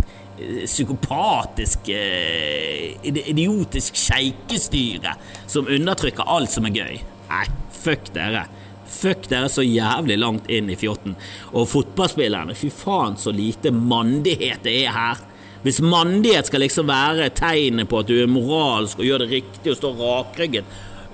psykopatisk, 0.64 1.88
eh, 1.88 2.96
idiotisk 3.02 3.96
sjeikestyre 3.96 5.14
som 5.46 5.68
undertrykker 5.70 6.26
alt 6.26 6.50
som 6.50 6.66
er 6.66 6.74
gøy. 6.74 7.00
Nei, 7.30 7.44
fuck 7.70 8.10
dere. 8.14 8.46
Fuck 8.86 9.28
dere 9.30 9.48
så 9.48 9.64
jævlig 9.64 10.18
langt 10.18 10.50
inn 10.50 10.70
i 10.70 10.78
fjotten. 10.78 11.16
Og 11.52 11.68
fotballspillerne, 11.70 12.54
fy 12.54 12.70
faen 12.70 13.16
så 13.16 13.32
lite 13.34 13.72
mandighet 13.74 14.62
det 14.66 14.76
er 14.84 14.92
her. 14.94 15.22
Hvis 15.64 15.80
mandighet 15.80 16.46
skal 16.46 16.60
liksom 16.60 16.90
være 16.90 17.30
tegnet 17.32 17.88
på 17.88 18.02
at 18.02 18.10
du 18.10 18.18
er 18.20 18.28
moralsk 18.28 18.98
og 19.00 19.06
gjør 19.08 19.24
det 19.24 19.30
riktig 19.30 19.72
og 19.72 19.78
står 19.78 20.02
rakrygget 20.02 20.64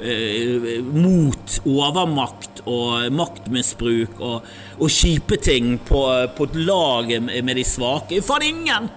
eh, 0.03 0.81
mot 0.85 1.57
overmakt 1.69 2.63
og 2.69 3.09
maktmisbruk 3.15 4.21
og, 4.21 4.49
og 4.79 4.93
kjipe 4.93 5.39
ting 5.41 5.77
på, 5.87 6.03
på 6.37 6.49
et 6.49 6.59
lag 6.67 7.15
med 7.29 7.55
de 7.57 7.65
svake 7.67 8.21
Faen, 8.25 8.47
ingen! 8.49 8.91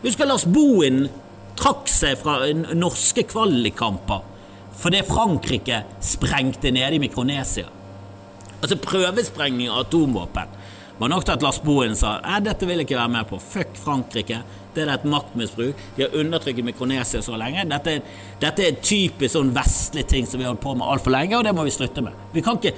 Husker 0.00 0.28
Lars 0.28 0.46
Bohin 0.48 1.04
trakk 1.60 1.88
seg 1.92 2.16
fra 2.20 2.40
norske 2.76 3.26
kvalikkamper 3.28 4.26
fordi 4.80 5.02
Frankrike 5.04 5.82
sprengte 6.00 6.70
nede 6.72 6.96
i 6.96 7.00
Mikronesia. 7.02 7.66
Altså 8.62 8.78
prøvesprengning 8.80 9.68
av 9.68 9.82
atomvåpen 9.84 10.56
var 11.00 11.08
nok 11.08 11.24
til 11.24 11.32
at 11.32 11.44
Lars 11.44 11.58
Bohin 11.64 11.94
sa 11.96 12.18
at 12.20 12.44
dette 12.44 12.66
vil 12.68 12.76
jeg 12.76 12.84
ikke 12.84 12.98
være 12.98 13.12
med 13.14 13.28
på. 13.30 13.38
Fuck 13.40 13.78
Frankrike. 13.80 14.42
Det 14.74 14.84
er 14.84 14.92
et 14.92 15.06
maktmisbruk. 15.08 15.78
De 15.96 16.04
har 16.04 16.16
undertrykket 16.20 16.66
Mikronesia 16.66 17.22
så 17.24 17.38
lenge. 17.40 17.64
Dette, 17.70 17.96
dette 18.42 18.66
er 18.66 18.76
typisk 18.84 19.32
sånn 19.32 19.54
vestlig 19.56 20.04
ting 20.12 20.28
som 20.28 20.38
vi 20.38 20.44
har 20.44 20.52
holdt 20.52 20.62
på 20.62 20.74
med 20.76 20.86
altfor 20.86 21.14
lenge, 21.14 21.38
og 21.38 21.46
det 21.46 21.54
må 21.56 21.64
vi 21.66 21.72
slutte 21.74 22.04
med. 22.04 22.18
Vi 22.34 22.44
kan 22.44 22.60
ikke, 22.60 22.74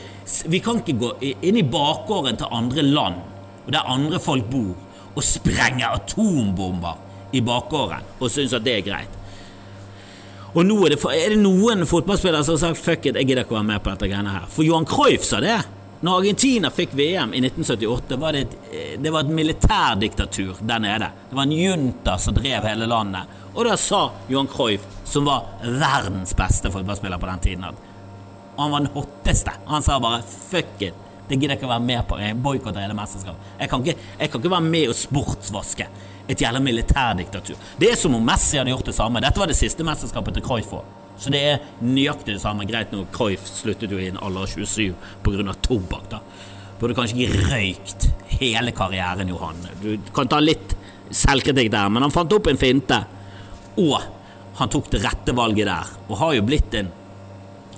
vi 0.55 0.63
kan 0.63 0.81
ikke 0.81 0.97
gå 1.03 1.11
inn 1.35 1.59
i 1.59 1.67
bakgården 1.67 2.39
til 2.39 2.55
andre 2.63 2.87
land, 2.87 3.19
og 3.67 3.75
der 3.75 3.91
andre 3.91 4.23
folk 4.23 4.47
bor, 4.55 4.73
og 5.13 5.27
sprenge 5.27 5.91
atombomber 5.91 7.03
i 7.37 7.43
bakgården 7.45 8.07
og 8.21 8.31
synes 8.31 8.55
at 8.57 8.65
det 8.65 8.79
er 8.79 8.87
greit. 8.87 9.21
Og 10.53 10.65
nå 10.69 10.79
er 10.85 10.95
det, 10.95 11.03
er 11.17 11.35
det 11.35 11.41
noen 11.41 11.87
fotballspillere 11.89 12.45
som 12.45 12.55
har 12.55 12.65
sagt 12.65 12.85
'fuck 12.85 13.07
it, 13.07 13.17
jeg 13.17 13.27
gidder 13.27 13.45
ikke 13.45 13.57
å 13.57 13.61
være 13.61 13.73
med 13.73 13.83
på 13.83 13.91
dette 13.91 14.09
greiene 14.09 14.31
her'. 14.31 14.49
For 14.49 14.63
Johan 14.63 14.87
Cruyff 14.87 15.25
sa 15.25 15.41
det. 15.41 15.61
Når 16.03 16.19
Argentina 16.19 16.71
fikk 16.75 16.97
VM 16.99 17.31
i 17.35 17.41
1978, 17.45 18.17
var 18.19 18.33
det 18.35 18.41
et, 18.41 18.55
eh, 18.73 19.01
det 19.01 19.11
var 19.15 19.21
et 19.21 19.29
militærdiktatur 19.31 20.57
der 20.61 20.79
nede. 20.83 21.09
Det 21.31 21.37
var 21.37 21.43
en 21.43 21.53
junta 21.53 22.19
som 22.19 22.35
drev 22.35 22.67
hele 22.67 22.89
landet. 22.91 23.37
Og 23.55 23.65
da 23.65 23.77
sa 23.77 24.11
Johan 24.29 24.49
Cruyff, 24.51 24.83
som 25.05 25.25
var 25.25 25.47
verdens 25.63 26.35
beste 26.35 26.73
fotballspiller 26.75 27.19
på 27.19 27.27
den 27.27 27.39
tiden, 27.39 27.65
at 27.65 27.75
han 28.59 28.71
var 28.71 28.81
den 28.81 28.91
hotteste. 28.95 29.53
Han 29.67 29.83
sa 29.83 30.01
bare 30.01 30.23
'fuck 30.23 30.83
it'. 30.83 30.99
Det 31.29 31.37
gidder 31.37 31.55
jeg 31.55 31.59
ikke 31.59 31.71
å 31.71 31.79
være 31.79 31.87
med 31.87 32.09
på. 32.09 32.19
Jeg 32.19 32.43
boikotter 32.43 32.81
hele 32.81 32.95
mesterskapet. 32.95 33.41
Jeg 33.61 33.69
kan, 33.71 33.85
jeg 33.87 34.31
kan 34.31 34.41
ikke 34.41 34.51
være 34.51 34.61
med 34.61 34.89
og 34.89 34.95
sportsvaske 34.95 35.87
et 36.29 36.41
jævla 36.41 36.61
militærdiktatur. 36.61 37.57
Det 37.79 37.93
er 37.93 37.97
som 37.97 38.15
om 38.15 38.23
Messi 38.23 38.59
hadde 38.59 38.71
gjort 38.71 38.87
det 38.87 38.95
samme. 38.95 39.21
Dette 39.21 39.39
var 39.39 39.47
det 39.47 39.57
siste 39.57 39.85
mesterskapet 39.85 40.35
til 40.35 40.43
Cruyff 40.43 40.73
òg. 40.73 40.83
Så 41.23 41.31
det 41.31 41.43
er 41.47 41.67
nøyaktig 41.87 42.35
det 42.35 42.43
samme. 42.43 42.67
Greit 42.67 42.91
nok, 42.95 43.13
Cruyff 43.15 43.47
sluttet 43.47 43.93
jo 43.95 44.01
i 44.03 44.09
en 44.11 44.19
alder 44.19 44.43
av 44.43 44.51
27 44.51 44.95
pga. 45.23 45.55
tobakk. 45.63 46.09
da. 46.11 46.19
Burde 46.81 46.97
kanskje 46.99 47.23
ikke 47.23 47.45
røykt 47.53 48.09
hele 48.41 48.73
karrieren, 48.75 49.29
Johan. 49.31 49.61
Du 49.83 49.97
kan 50.15 50.29
ta 50.29 50.41
litt 50.43 50.75
selvkritikk 51.15 51.71
der, 51.71 51.93
men 51.93 52.03
han 52.03 52.15
fant 52.15 52.33
opp 52.35 52.49
en 52.51 52.59
finte. 52.59 52.99
Og 53.79 54.01
han 54.59 54.73
tok 54.73 54.91
det 54.91 55.05
rette 55.05 55.35
valget 55.37 55.71
der, 55.71 55.93
og 56.09 56.19
har 56.19 56.35
jo 56.37 56.45
blitt 56.47 56.75
en, 56.75 56.91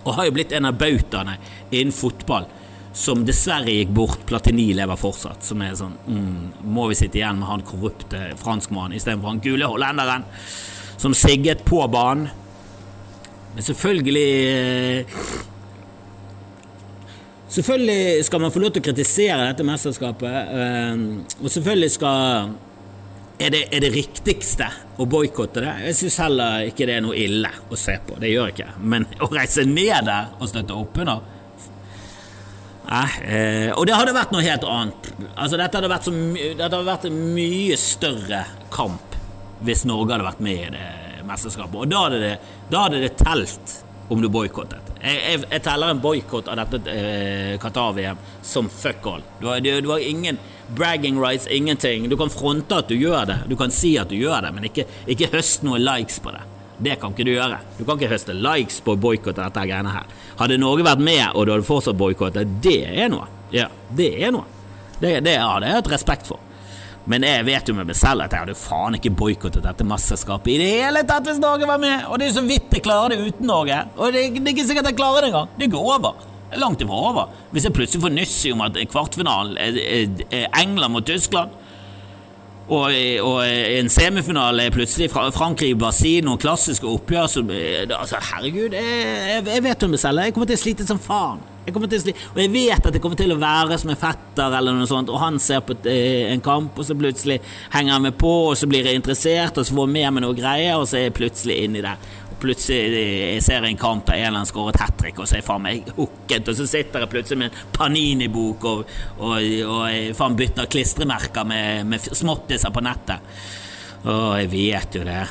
og 0.04 0.14
har 0.16 0.28
jo 0.28 0.34
blitt 0.36 0.52
en 0.56 0.68
av 0.68 0.78
bautaene 0.80 1.36
innen 1.70 1.92
fotball 1.94 2.48
som 2.94 3.24
dessverre 3.26 3.72
gikk 3.74 3.92
bort. 3.92 4.22
Platini 4.28 4.68
lever 4.76 4.96
fortsatt. 4.96 5.42
Som 5.44 5.62
er 5.66 5.74
sånn 5.78 5.96
mm, 6.06 6.64
Må 6.70 6.86
vi 6.90 6.98
sitte 6.98 7.18
igjen 7.18 7.40
med 7.40 7.50
han 7.50 7.64
korrupte 7.66 8.20
franskmannen 8.40 8.96
istedenfor 8.96 9.32
han 9.32 9.42
gule 9.44 9.68
hollenderen 9.68 10.24
som 10.96 11.16
sigget 11.16 11.64
på 11.66 11.82
banen? 11.90 12.30
Men 13.54 13.62
selvfølgelig 13.62 14.28
eh, 14.50 15.18
Selvfølgelig 17.54 18.24
skal 18.26 18.40
man 18.42 18.50
få 18.50 18.58
lov 18.64 18.72
til 18.74 18.82
å 18.82 18.84
kritisere 18.88 19.44
dette 19.46 19.62
mesterskapet, 19.66 20.54
eh, 20.58 21.02
og 21.38 21.52
selvfølgelig 21.54 21.90
skal 21.94 22.48
er 23.38 23.50
det, 23.50 23.60
er 23.74 23.82
det 23.82 23.90
riktigste 23.94 24.66
å 24.98 25.06
boikotte 25.10 25.62
det? 25.62 25.74
Jeg 25.88 25.98
syns 25.98 26.18
heller 26.22 26.66
ikke 26.70 26.86
det 26.86 26.96
er 26.96 27.04
noe 27.04 27.18
ille 27.18 27.50
å 27.70 27.78
se 27.78 27.96
på. 28.06 28.18
Det 28.22 28.30
gjør 28.30 28.50
jeg 28.50 28.56
ikke. 28.56 28.74
Men 28.94 29.06
å 29.22 29.30
reise 29.30 29.64
ned 29.66 30.06
der 30.06 30.34
og 30.38 30.50
støtte 30.50 30.76
opp 30.78 31.00
Nei, 32.84 33.08
eh, 33.24 33.70
og 33.72 33.86
det 33.88 33.96
hadde 33.96 34.12
vært 34.12 34.34
noe 34.34 34.44
helt 34.44 34.66
annet. 34.68 35.06
Altså, 35.34 35.56
dette 35.56 35.78
hadde 35.78 35.88
vært, 35.88 36.04
så 36.04 36.12
dette 36.12 36.68
hadde 36.68 36.84
vært 36.84 37.06
en 37.08 37.22
mye 37.34 37.78
større 37.80 38.44
kamp 38.74 39.16
hvis 39.64 39.86
Norge 39.88 40.12
hadde 40.12 40.26
vært 40.26 40.42
med 40.44 40.66
i 40.66 40.72
det 40.74 41.03
mesterskapet. 41.28 41.80
Og 41.80 41.90
da 41.90 42.06
hadde 42.06 42.22
det, 42.22 42.34
da 42.70 42.86
hadde 42.86 43.02
det 43.04 43.14
telt 43.20 43.80
om 44.08 44.20
du 44.22 44.28
boikottet. 44.28 44.92
Jeg, 45.00 45.20
jeg, 45.20 45.42
jeg, 45.50 45.62
teller 45.64 45.92
en 45.92 46.00
boikott 46.00 46.48
av 46.52 46.60
dette 46.60 46.92
eh, 46.92 47.54
Qatar-VM 47.60 48.20
som 48.44 48.68
fuck 48.72 49.06
all. 49.08 49.24
Du 49.40 49.48
har, 49.48 49.60
du, 49.64 49.70
du 49.84 49.90
har, 49.92 50.00
ingen 50.00 50.38
bragging 50.76 51.20
rights, 51.20 51.46
ingenting. 51.46 52.08
Du 52.08 52.16
kan 52.20 52.32
fronte 52.32 52.80
at 52.80 52.88
du 52.88 52.96
gjør 52.96 53.28
det, 53.28 53.38
du 53.48 53.56
kan 53.60 53.72
si 53.72 53.94
at 54.00 54.12
du 54.12 54.16
gjør 54.16 54.44
det, 54.46 54.52
men 54.56 54.68
ikke, 54.70 54.86
ikke 55.10 55.32
høst 55.36 55.64
noen 55.66 55.84
likes 55.84 56.20
på 56.24 56.32
det. 56.34 56.44
Det 56.84 56.96
kan 57.00 57.14
ikke 57.14 57.26
du 57.28 57.34
gjøre. 57.36 57.60
Du 57.78 57.84
kan 57.84 58.00
ikke 58.00 58.10
høste 58.10 58.34
likes 58.34 58.80
på 58.84 58.96
å 58.96 59.00
boikotte 59.00 59.44
dette 59.44 59.66
greiene 59.68 59.92
her. 59.94 60.08
Hadde 60.40 60.58
Norge 60.58 60.86
vært 60.86 61.04
med, 61.06 61.26
og 61.32 61.46
du 61.46 61.54
hadde 61.54 61.68
fortsatt 61.68 61.98
boikottet, 61.98 62.58
det 62.64 62.80
er 62.90 63.12
noe. 63.12 63.28
Ja, 63.54 63.68
det 63.94 64.10
er 64.18 64.34
noe. 64.34 64.48
Det, 64.98 65.20
det, 65.24 65.36
ja, 65.36 65.46
har 65.52 65.64
jeg 65.64 65.84
et 65.84 65.92
respekt 65.92 66.28
for. 66.28 66.42
Men 67.10 67.24
jeg 67.26 67.44
vet 67.44 67.68
jo 67.68 67.74
med 67.76 67.88
meg 67.90 67.96
selv 67.98 68.24
at 68.24 68.32
jeg 68.32 68.46
hadde 68.46 68.56
faen 68.56 68.96
ikke 68.96 69.12
boikottet 69.12 69.64
dette 69.66 69.84
mesterskapet 69.84 70.54
i 70.54 70.60
det 70.62 70.68
hele 70.70 71.02
tatt 71.08 71.26
hvis 71.28 71.40
Norge 71.42 71.68
var 71.68 71.82
med! 71.82 72.06
Og 72.08 72.20
det 72.20 72.30
er 72.30 72.38
så 72.38 72.44
vidt 72.46 72.72
jeg 72.72 72.84
klarer 72.86 73.12
det 73.12 73.26
uten 73.26 73.50
Norge. 73.50 73.82
Og 73.98 74.14
det, 74.14 74.30
det 74.38 74.46
er 74.46 74.54
ikke 74.54 74.68
sikkert 74.70 74.88
jeg 74.88 75.00
klarer 75.00 75.26
det 75.26 75.32
engang. 75.32 75.52
Det 75.60 75.68
går 75.74 75.90
over. 75.98 76.24
Er 76.48 76.62
langt 76.62 76.80
ifra 76.80 77.02
over. 77.10 77.36
Hvis 77.52 77.68
jeg 77.68 77.76
plutselig 77.76 78.06
får 78.06 78.14
nyss 78.14 78.38
om 78.54 78.64
at 78.64 78.80
kvartfinalen 78.88 79.60
er, 79.60 80.48
England 80.62 80.96
mot 80.96 81.06
Tyskland 81.06 81.52
og, 82.68 82.94
og, 83.20 83.38
en 83.44 83.90
semifinale 83.92 84.70
plutselig 84.72 85.10
fra 85.12 85.26
Frankrike-Brasil, 85.34 86.22
noen 86.24 86.40
klassiske 86.40 86.88
oppgjør 86.88 87.26
som 87.28 87.50
altså, 87.52 88.20
Herregud, 88.30 88.72
jeg, 88.72 89.42
jeg 89.44 89.64
vet 89.66 89.84
om 89.84 89.92
meg 89.92 90.00
selv. 90.00 90.24
Jeg 90.24 90.32
kommer 90.32 90.48
til 90.48 90.56
å 90.56 90.62
slite 90.62 90.88
som 90.88 91.00
faen. 91.02 91.42
Jeg 91.64 91.72
kommer 91.72 91.88
til 91.88 92.00
å 92.00 92.04
sli 92.04 92.12
og 92.12 92.40
jeg 92.42 92.50
vet 92.52 92.86
at 92.88 92.96
jeg 92.96 93.02
kommer 93.02 93.18
til 93.18 93.32
å 93.32 93.38
være 93.40 93.78
som 93.80 93.92
en 93.92 94.00
fetter, 94.00 94.56
eller 94.58 94.76
noe 94.76 94.88
sånt, 94.88 95.08
og 95.08 95.22
han 95.22 95.38
ser 95.40 95.62
på 95.64 95.76
eh, 95.88 96.28
en 96.32 96.42
kamp, 96.44 96.76
og 96.76 96.84
så 96.84 96.96
plutselig 96.98 97.38
henger 97.72 97.96
han 97.96 98.04
med 98.04 98.18
på, 98.20 98.32
og 98.50 98.58
så 98.58 98.68
blir 98.68 98.84
jeg 98.84 99.00
interessert, 99.00 99.56
og 99.56 99.64
så 99.64 99.76
får 99.76 99.88
jeg 99.88 99.94
med 99.96 100.16
meg 100.16 100.26
noe 100.26 100.36
greier, 100.36 100.76
og 100.76 100.88
så 100.90 101.00
er 101.00 101.08
jeg 101.08 101.18
plutselig 101.20 101.62
inni 101.64 101.84
det 101.84 101.96
plutselig 102.44 103.04
jeg 103.04 103.44
ser 103.44 103.64
en 103.64 103.78
kamp 103.80 104.04
der 104.08 104.26
Erlend 104.26 104.48
skåret 104.48 104.76
hat 104.82 104.96
trick, 105.00 105.16
og 105.16 105.28
så 105.28 105.36
er 105.36 105.40
jeg 105.40 105.46
faen 105.46 105.64
meg 105.64 105.92
hooket, 105.96 106.50
og 106.50 106.58
så 106.58 106.66
sitter 106.68 107.04
jeg 107.04 107.12
plutselig 107.12 107.40
med 107.40 107.52
en 107.52 107.70
Panini-bok 107.76 108.66
og, 108.68 108.82
og, 109.20 109.38
og 109.38 109.80
jeg 109.88 110.16
faen 110.18 110.36
bytter 110.38 110.68
klistremerker 110.72 111.48
med, 111.48 111.86
med 111.88 112.04
småttiser 112.04 112.74
på 112.74 112.84
nettet. 112.84 113.32
Å, 114.04 114.18
jeg 114.42 114.50
vet 114.52 114.98
jo 114.98 115.06
det. 115.06 115.22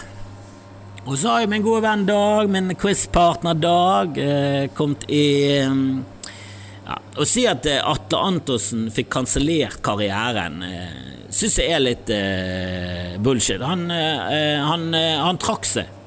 Og 1.03 1.17
så 1.19 1.33
har 1.33 1.43
jeg 1.43 1.51
min 1.51 1.65
gode 1.65 1.83
venn 1.83 2.05
Dag, 2.07 2.49
min 2.49 2.73
quizpartner 2.79 3.57
Dag, 3.59 4.17
eh, 4.17 4.69
kommet 4.73 5.03
i 5.11 5.25
mm, 5.67 6.12
ja, 6.85 6.99
Å 7.15 7.25
si 7.27 7.45
at 7.47 7.65
eh, 7.69 7.79
Atle 7.79 8.19
Antonsen 8.27 8.87
fikk 8.93 9.11
kansellert 9.13 9.79
karrieren, 9.85 10.59
eh, 10.67 11.27
syns 11.33 11.59
jeg 11.61 11.71
er 11.71 11.83
litt 11.83 12.09
eh, 12.11 13.13
bullshit. 13.23 13.63
Han, 13.63 13.87
han, 13.89 14.89
han 14.93 15.39
trakk 15.41 15.67
seg 15.69 15.99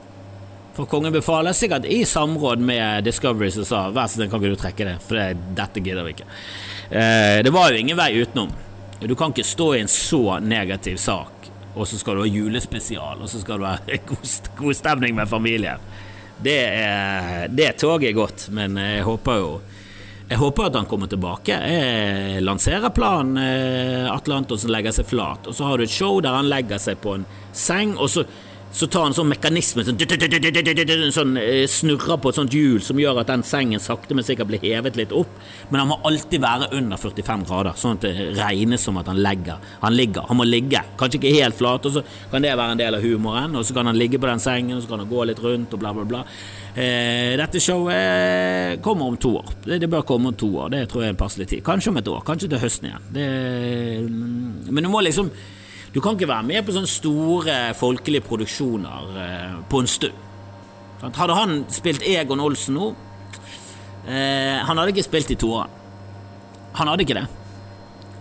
for 0.76 0.88
kongen 0.90 1.14
befaler, 1.14 1.56
sikkert 1.56 1.86
i 1.88 2.02
samråd 2.04 2.60
med 2.60 3.06
Discovery, 3.06 3.48
som 3.54 3.64
sa 3.64 3.86
vær 3.88 4.10
så 4.10 4.18
snill, 4.18 4.28
kan 4.28 4.42
ikke 4.42 4.52
du 4.52 4.60
trekke 4.60 4.88
det, 4.90 4.96
for 5.06 5.16
det, 5.16 5.54
dette 5.56 5.80
gidder 5.80 6.04
vi 6.04 6.12
ikke. 6.12 6.26
Det 7.46 7.52
var 7.54 7.72
jo 7.72 7.80
ingen 7.80 7.96
vei 7.96 8.10
utenom. 8.20 8.52
Du 9.00 9.14
kan 9.16 9.32
ikke 9.32 9.46
stå 9.48 9.70
i 9.72 9.80
en 9.80 9.88
så 9.88 10.36
negativ 10.44 11.00
sak, 11.00 11.48
og 11.72 11.88
så 11.88 11.96
skal 11.96 12.18
du 12.18 12.26
ha 12.26 12.28
julespesial, 12.28 13.24
og 13.24 13.32
så 13.32 13.40
skal 13.40 13.64
du 13.64 13.64
ha 13.70 13.78
god, 14.10 14.52
god 14.60 14.76
stemning 14.76 15.16
med 15.16 15.32
familien. 15.32 15.88
Det, 16.36 16.58
er, 16.60 17.48
det 17.48 17.72
toget 17.80 18.10
er 18.10 18.20
godt, 18.20 18.50
men 18.52 18.76
jeg 18.76 19.08
håper 19.08 19.40
jo 19.40 19.50
jeg 20.26 20.40
håper 20.40 20.66
at 20.66 20.74
han 20.74 20.88
kommer 20.90 21.06
tilbake. 21.06 21.54
Jeg 21.54 22.42
lanserer 22.42 22.90
planen. 22.94 23.38
Eh, 23.38 24.08
Atle 24.10 24.40
Antonsen 24.40 24.72
legger 24.74 24.94
seg 24.96 25.06
flat, 25.06 25.46
og 25.46 25.54
så 25.54 25.68
har 25.68 25.78
du 25.78 25.86
et 25.86 25.92
show 25.94 26.18
der 26.24 26.34
han 26.34 26.50
legger 26.50 26.82
seg 26.82 26.98
på 27.02 27.14
en 27.14 27.26
seng, 27.54 27.94
og 27.94 28.10
så 28.10 28.24
så 28.76 28.86
tar 28.92 29.06
han 29.06 29.14
sånn 29.16 29.30
mekanisme 29.30 29.84
sånn, 29.86 29.96
sånn, 31.16 31.38
snurrer 31.72 32.18
på 32.20 32.28
et 32.28 32.36
sånt 32.36 32.52
hjul 32.52 32.82
som 32.84 32.98
gjør 33.00 33.22
at 33.22 33.30
den 33.30 33.44
sengen 33.46 33.80
sakte, 33.80 34.12
men 34.16 34.26
sikkert 34.26 34.50
blir 34.50 34.60
hevet 34.60 34.98
litt 35.00 35.14
opp. 35.16 35.32
Men 35.70 35.80
han 35.80 35.90
må 35.94 35.96
alltid 36.04 36.44
være 36.44 36.68
under 36.76 37.00
45 37.00 37.46
grader, 37.48 37.78
sånn 37.80 37.96
at 37.96 38.04
det 38.04 38.28
regnes 38.36 38.84
som 38.84 39.00
at 39.00 39.08
han 39.08 39.22
legger. 39.24 39.64
Han 39.80 39.96
ligger. 39.96 40.28
Han 40.28 40.40
må 40.42 40.48
ligge. 40.48 40.84
Kanskje 41.00 41.22
ikke 41.22 41.34
helt 41.38 41.56
flat, 41.56 41.88
og 41.88 41.96
så 41.96 42.04
kan 42.32 42.44
det 42.44 42.52
være 42.52 42.76
en 42.76 42.84
del 42.84 42.98
av 42.98 43.08
humoren. 43.08 43.56
Og 43.56 43.64
så 43.64 43.78
kan 43.78 43.88
han 43.88 43.96
ligge 43.96 44.20
på 44.20 44.28
den 44.28 44.44
sengen, 44.44 44.76
og 44.76 44.84
så 44.84 44.92
kan 44.92 45.04
han 45.06 45.12
gå 45.14 45.24
litt 45.30 45.42
rundt, 45.42 45.72
og 45.72 45.80
bla, 45.80 45.96
bla, 45.96 46.06
bla. 46.12 46.24
Eh, 46.76 47.32
dette 47.40 47.62
showet 47.64 48.82
kommer 48.84 49.08
om 49.08 49.16
to 49.16 49.38
år. 49.40 49.52
Det, 49.64 49.80
det, 49.80 49.88
bør 49.88 50.04
komme 50.04 50.34
om 50.34 50.36
to 50.36 50.52
år. 50.60 50.74
Det 50.76 50.84
tror 50.92 51.06
jeg 51.06 51.14
er 51.14 51.16
en 51.16 51.24
passelig 51.24 51.48
tid. 51.48 51.64
Kanskje 51.64 51.94
om 51.94 52.02
et 52.02 52.10
år. 52.12 52.24
Kanskje 52.28 52.52
til 52.52 52.60
høsten 52.60 52.90
igjen. 52.90 53.12
Det, 53.16 53.28
men 54.68 54.84
du 54.84 54.92
må 54.92 55.00
liksom 55.00 55.32
du 55.96 56.02
kan 56.04 56.12
ikke 56.12 56.28
være 56.28 56.44
med 56.44 56.60
på 56.66 56.74
sånne 56.76 56.90
store 56.92 57.52
folkelige 57.72 58.26
produksjoner 58.26 59.14
eh, 59.22 59.52
på 59.64 59.80
en 59.80 59.86
stund. 59.88 60.18
Hadde 61.00 61.36
han 61.38 61.62
spilt 61.72 62.04
Egon 62.04 62.40
Olsen 62.40 62.74
nå 62.76 62.86
eh, 64.08 64.58
Han 64.64 64.76
hadde 64.76 64.92
ikke 64.92 65.04
spilt 65.06 65.32
i 65.32 65.36
toeren. 65.40 65.72
Han 66.76 66.90
hadde 66.92 67.06
ikke 67.06 67.16
det. 67.16 67.24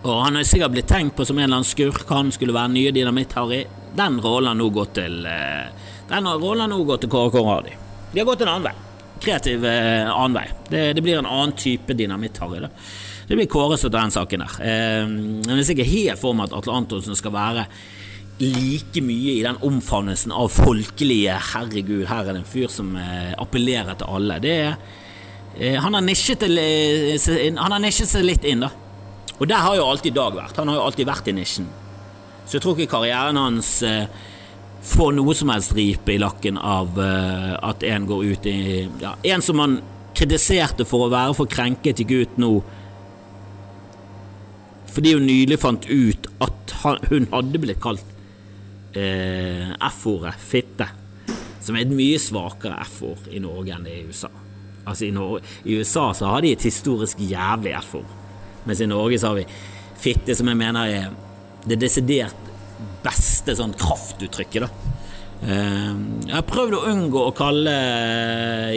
Og 0.06 0.22
han 0.22 0.38
er 0.40 0.48
sikkert 0.48 0.72
blitt 0.72 0.88
tenkt 0.88 1.16
på 1.18 1.26
som 1.28 1.36
en 1.36 1.44
eller 1.44 1.58
annen 1.58 1.68
skurk. 1.68 2.06
Han 2.08 2.32
skulle 2.32 2.56
være 2.56 2.72
nye 2.72 2.94
Dynamitt-Harry. 2.96 3.66
Den 3.96 4.16
rollen 4.24 4.54
har 4.54 4.56
nå 4.56 4.70
gått 4.72 4.94
til 4.96 5.28
eh, 5.28 5.68
Den 6.08 6.32
rollen 6.32 6.72
nå 6.72 6.80
gått 6.88 7.04
til 7.04 7.12
Kåre 7.12 7.34
Conradi. 7.34 7.76
De 8.12 8.22
har 8.22 8.28
gått 8.30 8.46
en 8.46 8.54
annen 8.54 8.70
vei. 8.70 8.76
Kreativ 9.20 9.68
eh, 9.68 10.08
annen 10.08 10.40
vei. 10.40 10.46
Det, 10.70 10.86
det, 10.96 11.04
blir 11.04 11.20
en 11.20 11.28
annen 11.28 11.52
type 11.60 11.92
Dynamitt-Harry. 11.92 12.64
Det 13.26 13.34
blir 13.34 13.48
Kåre 13.50 13.74
som 13.78 13.90
tar 13.90 14.04
den 14.04 14.14
saken 14.14 14.42
der. 14.44 14.58
Eh, 14.62 15.62
jeg 15.66 15.80
er 15.80 15.88
helt 15.90 16.20
for 16.20 16.36
meg 16.36 16.46
at 16.46 16.60
Atle 16.60 16.76
Antonsen 16.78 17.18
skal 17.18 17.34
være 17.34 17.66
like 18.38 19.00
mye 19.02 19.32
i 19.38 19.42
den 19.42 19.58
omfavnelsen 19.64 20.32
av 20.32 20.52
folkelige 20.52 21.34
'herregud, 21.34 22.04
her 22.06 22.28
er 22.28 22.36
det 22.36 22.42
en 22.44 22.52
fyr 22.52 22.68
som 22.70 22.94
eh, 22.96 23.32
appellerer 23.38 23.96
til 23.96 24.06
alle'. 24.06 24.38
Det 24.38 24.52
er, 24.52 24.76
eh, 25.58 25.74
han, 25.74 25.94
har 25.94 26.02
han 26.02 27.72
har 27.72 27.80
nisjet 27.80 28.08
seg 28.08 28.24
litt 28.24 28.44
inn, 28.44 28.60
da. 28.60 28.70
Og 29.40 29.48
der 29.48 29.56
har 29.56 29.76
jo 29.76 29.88
alltid 29.90 30.14
Dag 30.14 30.34
vært. 30.34 30.56
Han 30.56 30.68
har 30.68 30.76
jo 30.76 30.82
alltid 30.82 31.06
vært 31.06 31.28
i 31.28 31.32
nisjen. 31.32 31.66
Så 32.46 32.56
jeg 32.56 32.62
tror 32.62 32.78
ikke 32.78 32.94
karrieren 32.94 33.36
hans 33.36 33.82
får 34.82 35.12
noe 35.12 35.34
som 35.34 35.48
helst 35.50 35.74
ripe 35.74 36.12
i 36.14 36.18
lakken 36.18 36.56
av 36.56 36.94
at 36.96 37.82
en 37.82 38.06
går 38.06 38.24
ut 38.24 38.46
i 38.46 38.88
ja, 39.00 39.16
En 39.24 39.42
som 39.42 39.58
han 39.58 39.82
kritiserte 40.14 40.84
for 40.86 41.06
å 41.06 41.10
være 41.10 41.34
for 41.34 41.46
krenket, 41.46 41.98
gikk 41.98 42.10
ut 42.10 42.38
nå 42.38 42.62
fordi 44.96 45.12
hun 45.12 45.26
nylig 45.28 45.58
fant 45.60 45.84
ut 45.90 46.28
at 46.40 46.74
hun 47.10 47.26
hadde 47.28 47.60
blitt 47.60 47.82
kalt 47.84 48.14
eh, 48.96 49.74
F-ordet 49.90 50.32
fitte, 50.40 50.88
som 51.60 51.76
er 51.76 51.84
et 51.84 51.92
mye 51.92 52.16
svakere 52.22 52.78
F-ord 52.86 53.28
i 53.28 53.42
Norge 53.42 53.74
enn 53.76 53.84
det 53.84 53.98
i 53.98 54.06
USA. 54.08 54.30
Altså 54.86 55.08
i, 55.08 55.12
Norge, 55.12 55.42
I 55.66 55.76
USA 55.76 56.06
så 56.16 56.30
har 56.30 56.44
de 56.44 56.54
et 56.54 56.64
historisk 56.64 57.20
jævlig 57.20 57.74
F-ord. 57.82 58.08
Mens 58.64 58.80
i 58.80 58.88
Norge 58.88 59.18
så 59.20 59.32
har 59.32 59.40
vi 59.40 59.46
fitte, 60.00 60.36
som 60.38 60.48
jeg 60.48 60.60
mener 60.62 60.88
er 60.88 61.14
det 61.66 61.80
desidert 61.82 62.48
beste 63.04 63.52
sånn 63.58 63.74
kraftuttrykket, 63.76 64.64
da. 64.64 64.95
Ehm, 65.44 66.02
jeg 66.24 66.32
har 66.32 66.46
prøvd 66.48 66.78
å 66.78 66.84
unngå 66.90 67.22
å 67.26 67.34
kalle 67.36 67.76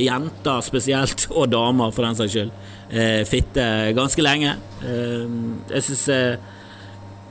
jenter 0.01 0.63
spesielt, 0.65 1.29
og 1.31 1.51
damer 1.53 1.93
for 1.95 2.05
den 2.05 2.17
saks 2.19 2.35
skyld, 2.35 2.51
eh, 2.91 3.23
fitte 3.25 3.65
ganske 3.95 4.21
lenge. 4.21 4.55
Ehm, 4.83 5.61
jeg 5.69 5.83
syns 5.83 6.07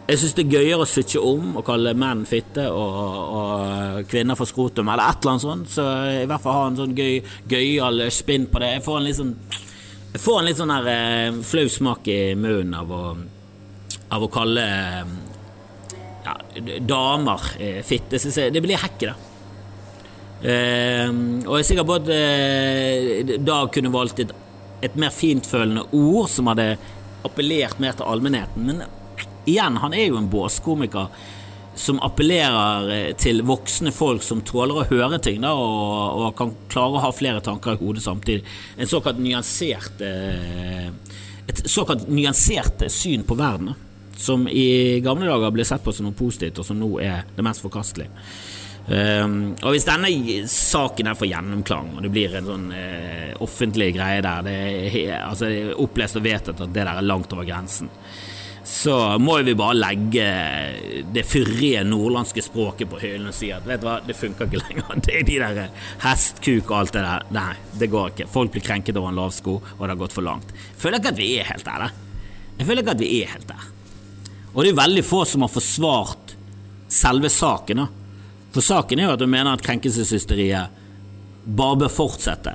jeg 0.08 0.22
syns 0.22 0.34
det 0.38 0.44
er 0.46 0.54
gøyere 0.56 0.84
å 0.84 0.88
switche 0.88 1.20
om 1.20 1.58
og 1.60 1.64
kalle 1.66 1.92
menn 1.92 2.22
fitte 2.24 2.64
og, 2.72 2.94
og, 3.36 4.06
kvinner 4.08 4.38
for 4.38 4.48
skrotum, 4.48 4.88
eller 4.88 5.04
et 5.04 5.18
eller 5.20 5.34
annet 5.34 5.44
sånt. 5.44 5.68
Så 5.68 5.84
i 6.22 6.24
hvert 6.24 6.40
fall 6.40 6.56
ha 6.56 6.66
en 6.70 6.78
sånn 6.78 6.94
gøy, 6.96 7.18
gøyal 7.44 8.06
spinn 8.08 8.46
på 8.48 8.62
det. 8.62 8.70
Jeg 8.78 8.84
får 8.86 8.96
en 8.96 9.04
litt 9.04 9.18
sånn, 9.18 9.34
jeg 10.14 10.22
får 10.24 10.38
en 10.40 10.48
litt 10.48 10.62
sånn 10.62 10.72
her 10.72 10.88
eh, 10.94 11.40
flau 11.44 11.68
smak 11.68 12.08
i 12.08 12.20
munnen 12.40 12.72
av 12.80 12.94
å, 12.96 13.02
av 14.16 14.24
å 14.24 14.30
kalle 14.32 14.64
ja, 16.28 16.78
damer 16.84 17.48
eh, 17.58 17.80
fitte. 17.86 18.20
Jeg, 18.20 18.52
det 18.54 18.62
blir 18.64 18.80
hekket, 18.80 19.10
det. 19.10 19.24
Eh, 20.38 21.08
og 21.46 21.56
jeg 21.56 21.64
er 21.64 21.66
sikker 21.66 21.86
på 21.88 21.96
at 21.98 22.10
eh, 22.14 23.32
Dag 23.42 23.72
kunne 23.74 23.90
valgt 23.90 24.20
et, 24.22 24.30
et 24.86 24.94
mer 24.94 25.10
fintfølende 25.10 25.88
ord 25.98 26.28
som 26.30 26.46
hadde 26.52 26.76
appellert 27.26 27.80
mer 27.82 27.96
til 27.98 28.06
allmennheten. 28.06 28.68
Men 28.68 28.84
igjen, 29.48 29.80
han 29.82 29.96
er 29.96 30.06
jo 30.06 30.20
en 30.20 30.30
båskomiker 30.30 31.10
som 31.78 32.00
appellerer 32.02 32.90
eh, 32.94 33.10
til 33.18 33.42
voksne 33.46 33.92
folk 33.94 34.22
som 34.26 34.42
tåler 34.46 34.80
å 34.80 34.86
høre 34.90 35.20
ting 35.22 35.42
da, 35.44 35.54
og, 35.54 36.22
og, 36.22 36.30
kan 36.38 36.54
klare 36.70 36.98
å 36.98 37.04
ha 37.06 37.12
flere 37.14 37.42
tanker 37.44 37.76
i 37.76 37.82
hodet 37.82 38.04
samtidig. 38.04 38.46
En 38.78 38.90
såkalt 38.90 39.20
nyansert 39.22 40.02
eh, 40.04 40.88
et 41.48 41.62
såkalt 41.70 42.08
nyansert 42.12 42.82
syn 42.92 43.22
på 43.24 43.36
verden, 43.38 43.72
som 44.18 44.48
i 44.50 44.98
gamle 45.04 45.28
dager 45.30 45.54
ble 45.54 45.66
sett 45.66 45.84
på 45.84 45.94
som 45.94 46.08
noe 46.08 46.18
positivt, 46.18 46.58
og 46.58 46.66
som 46.66 46.78
nå 46.80 46.90
er 47.04 47.28
det 47.36 47.44
mest 47.46 47.62
forkastelige. 47.64 48.10
Um, 48.88 49.52
og 49.60 49.74
hvis 49.74 49.84
denne 49.84 50.08
saken 50.48 51.10
er 51.10 51.16
for 51.18 51.28
gjennomklang, 51.28 51.90
og 51.98 52.06
det 52.06 52.10
blir 52.14 52.38
en 52.38 52.48
sånn 52.48 52.70
uh, 52.72 53.34
offentlig 53.44 53.90
greie 53.98 54.22
der 54.24 54.46
det 54.46 54.56
er, 54.88 55.18
altså, 55.26 55.50
Opplest 55.84 56.16
og 56.16 56.24
vedtatt 56.24 56.62
at 56.64 56.72
det 56.72 56.86
der 56.86 56.94
er 56.94 57.04
langt 57.04 57.34
over 57.36 57.44
grensen, 57.44 57.92
så 58.68 58.96
må 59.20 59.38
vi 59.44 59.54
bare 59.56 59.76
legge 59.76 60.24
det 61.12 61.24
fyrige 61.28 61.84
nordlandske 61.88 62.42
språket 62.44 62.88
på 62.90 63.00
hyllen 63.00 63.30
og 63.30 63.36
si 63.36 63.48
at 63.52 63.64
vet 63.68 63.80
du 63.80 63.86
hva, 63.88 63.96
det 64.04 64.16
funker 64.16 64.48
ikke 64.48 64.60
lenger. 64.60 64.98
Det 65.04 65.14
er 65.20 65.24
de 65.28 65.38
der 65.40 65.86
hestkuk 66.04 66.68
og 66.68 66.76
alt 66.82 66.96
det 66.96 67.04
der. 67.06 67.30
Nei, 67.32 67.54
det 67.80 67.92
går 67.92 68.12
ikke. 68.12 68.28
Folk 68.32 68.52
blir 68.56 68.64
krenket 68.64 69.00
over 69.00 69.12
en 69.12 69.20
lavsko, 69.20 69.56
og 69.56 69.80
det 69.84 69.94
har 69.94 70.02
gått 70.04 70.16
for 70.16 70.26
langt. 70.26 70.52
Jeg 70.52 70.84
føler 70.84 71.00
ikke 71.00 71.14
at 71.14 71.20
vi 71.22 71.32
er 71.40 71.48
helt 71.48 71.68
der. 71.68 71.90
Jeg 72.58 72.68
føler 72.68 72.84
ikke 72.84 72.96
at 72.98 73.04
vi 73.04 73.10
er 73.22 73.36
helt 73.36 73.52
der. 73.52 73.74
Og 74.54 74.64
det 74.64 74.72
er 74.72 74.80
veldig 74.80 75.04
få 75.04 75.24
som 75.28 75.44
har 75.44 75.52
forsvart 75.52 76.34
selve 76.88 77.28
saken. 77.30 77.84
For 78.54 78.64
saken 78.64 78.98
er 78.98 79.08
jo 79.08 79.16
at 79.16 79.24
hun 79.24 79.32
mener 79.32 79.52
at 79.52 79.64
krenkelseshysteriet 79.64 80.66
bare 81.48 81.76
bør 81.84 81.92
fortsette. 81.92 82.54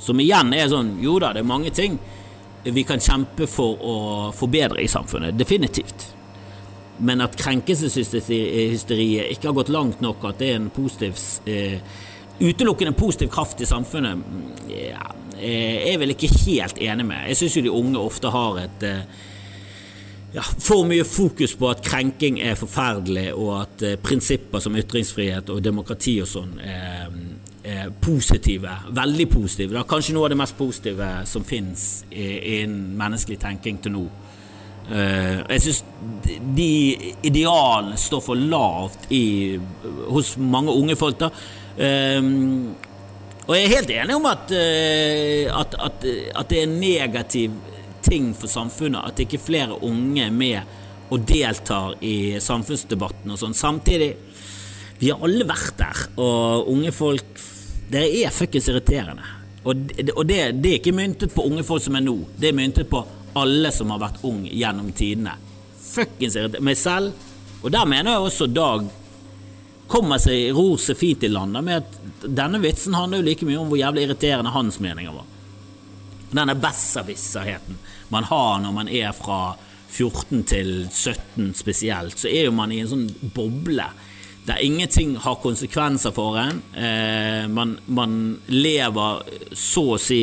Som 0.00 0.20
igjen 0.20 0.52
er 0.52 0.68
sånn 0.68 0.98
Jo 1.00 1.18
da, 1.22 1.32
det 1.32 1.40
er 1.40 1.48
mange 1.48 1.72
ting 1.74 1.98
vi 2.66 2.82
kan 2.82 2.98
kjempe 3.00 3.46
for 3.46 3.78
å 3.78 3.96
forbedre 4.34 4.82
i 4.82 4.88
samfunnet. 4.90 5.36
Definitivt. 5.38 6.08
Men 6.98 7.20
at 7.22 7.36
krenkelseshysteriet 7.38 9.30
ikke 9.30 9.48
har 9.50 9.54
gått 9.54 9.70
langt 9.70 10.00
nok, 10.02 10.24
at 10.26 10.40
det 10.40 10.48
er 10.50 10.58
en 10.58 10.70
positiv 10.74 11.14
eh, 11.46 11.78
utelukkende 12.40 12.92
positiv 12.96 13.30
kraft 13.32 13.60
i 13.62 13.68
samfunnet, 13.68 14.18
ja, 14.72 15.12
er 15.36 15.92
jeg 15.92 16.00
vel 16.00 16.14
ikke 16.16 16.32
helt 16.42 16.78
enig 16.82 17.06
med. 17.06 17.28
Jeg 17.30 17.38
syns 17.42 17.56
jo 17.58 17.64
de 17.68 17.76
unge 17.78 18.00
ofte 18.00 18.32
har 18.32 18.58
et 18.64 18.86
eh, 18.88 19.04
ja, 20.34 20.42
for 20.42 20.84
mye 20.88 21.04
fokus 21.06 21.54
på 21.56 21.70
at 21.70 21.84
krenking 21.86 22.40
er 22.42 22.58
forferdelig, 22.58 23.30
og 23.34 23.52
at 23.60 23.86
eh, 23.86 23.98
prinsipper 24.02 24.60
som 24.60 24.76
ytringsfrihet 24.76 25.52
og 25.54 25.62
demokrati 25.64 26.18
og 26.24 26.30
sånn 26.30 26.58
er, 26.60 27.12
Eh, 27.66 27.86
positive, 28.00 28.70
veldig 28.90 29.24
positive. 29.30 29.72
Det 29.72 29.78
er 29.80 29.88
kanskje 29.90 30.12
noe 30.14 30.28
av 30.28 30.30
det 30.30 30.38
mest 30.38 30.54
positive 30.54 31.06
som 31.26 31.42
finnes 31.42 32.04
innen 32.14 32.92
menneskelig 32.94 33.40
tenking 33.42 33.80
til 33.82 33.90
nå. 33.96 34.02
Eh, 34.86 35.40
jeg 35.50 35.64
syns 35.64 35.80
de 36.54 36.68
idealene 37.26 37.98
står 37.98 38.22
for 38.22 38.38
lavt 38.38 39.10
i, 39.10 39.58
hos 40.14 40.36
mange 40.38 40.78
unge 40.78 40.96
folk. 40.96 41.18
da 41.18 41.30
Eh, 41.76 42.22
Og 43.46 43.54
jeg 43.54 43.64
er 43.64 43.74
helt 43.76 43.90
enig 43.90 44.14
om 44.16 44.24
at, 44.26 44.50
uh, 44.50 45.60
at, 45.60 45.74
at, 45.78 46.06
at, 46.34 46.48
det 46.50 46.62
er 46.62 46.66
negativt 46.66 47.52
negativ 47.52 47.75
ting 48.06 48.32
for 48.38 48.50
samfunnet 48.50 49.10
at 49.10 49.22
ikke 49.26 49.42
flere 49.42 49.78
unge 49.84 50.24
er 50.24 50.34
med 50.34 51.10
og 51.12 51.22
deltar 51.26 51.94
i 52.02 52.38
samfunnsdebatten 52.42 53.30
og 53.30 53.38
sånn. 53.38 53.54
Samtidig, 53.54 54.10
vi 54.98 55.12
har 55.12 55.22
alle 55.22 55.46
vært 55.46 55.76
der, 55.78 56.02
og 56.22 56.70
unge 56.72 56.92
folk 56.94 57.44
dere 57.90 58.10
er 58.24 58.34
fuckings 58.34 58.66
irriterende. 58.70 59.26
Og, 59.66 59.76
det, 59.76 60.12
og 60.14 60.26
det, 60.26 60.40
det, 60.62 60.70
er 60.70 60.80
ikke 60.80 60.94
myntet 60.94 61.34
på 61.34 61.44
unge 61.46 61.62
folk 61.66 61.82
som 61.82 61.98
er 61.98 62.04
nå, 62.06 62.16
det 62.38 62.50
er 62.50 62.58
myntet 62.58 62.90
på 62.90 63.02
alle 63.36 63.70
som 63.74 63.90
har 63.94 64.02
vært 64.02 64.22
ung 64.26 64.44
gjennom 64.48 64.90
tidene. 64.96 65.34
Fuckings 65.86 66.36
irriterende. 66.38 66.66
Meg 66.66 66.78
selv. 66.80 67.26
Og 67.62 67.72
der 67.72 67.88
mener 67.88 68.14
jeg 68.14 68.26
også 68.28 68.46
Dag 68.52 68.86
kommer 69.90 70.18
seg 70.18 70.50
ror 70.54 70.80
seg 70.82 70.98
fint 70.98 71.22
i 71.22 71.30
landet 71.30 71.62
med 71.62 71.84
at 71.84 72.26
denne 72.26 72.58
vitsen 72.62 72.94
handler 72.98 73.20
jo 73.20 73.26
like 73.28 73.46
mye 73.46 73.60
om 73.60 73.68
hvor 73.70 73.78
jævlig 73.78 74.06
irriterende 74.06 74.52
hans 74.54 74.80
meninger 74.82 75.14
var. 75.14 75.28
Denne 76.34 76.56
besserwisserheten 76.58 77.78
man 78.12 78.26
har 78.28 78.60
når 78.62 78.74
man 78.74 78.90
er 78.90 79.12
fra 79.16 79.56
14 79.96 80.42
til 80.48 80.88
17 80.90 81.54
spesielt, 81.56 82.18
så 82.20 82.28
er 82.28 82.48
jo 82.48 82.54
man 82.56 82.72
i 82.74 82.82
en 82.82 82.90
sånn 82.90 83.06
boble 83.34 83.88
der 84.46 84.62
ingenting 84.62 85.16
har 85.18 85.40
konsekvenser 85.42 86.12
for 86.14 86.38
en. 86.38 86.60
Eh, 86.78 87.46
man, 87.50 87.76
man, 87.86 88.12
lever 88.46 89.24
så 89.56 89.82
å 89.96 89.98
si 89.98 90.20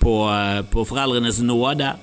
på, 0.00 0.14
eh, 0.28 0.60
på, 0.68 0.84
foreldrenes 0.84 1.40
nåde, 1.44 1.94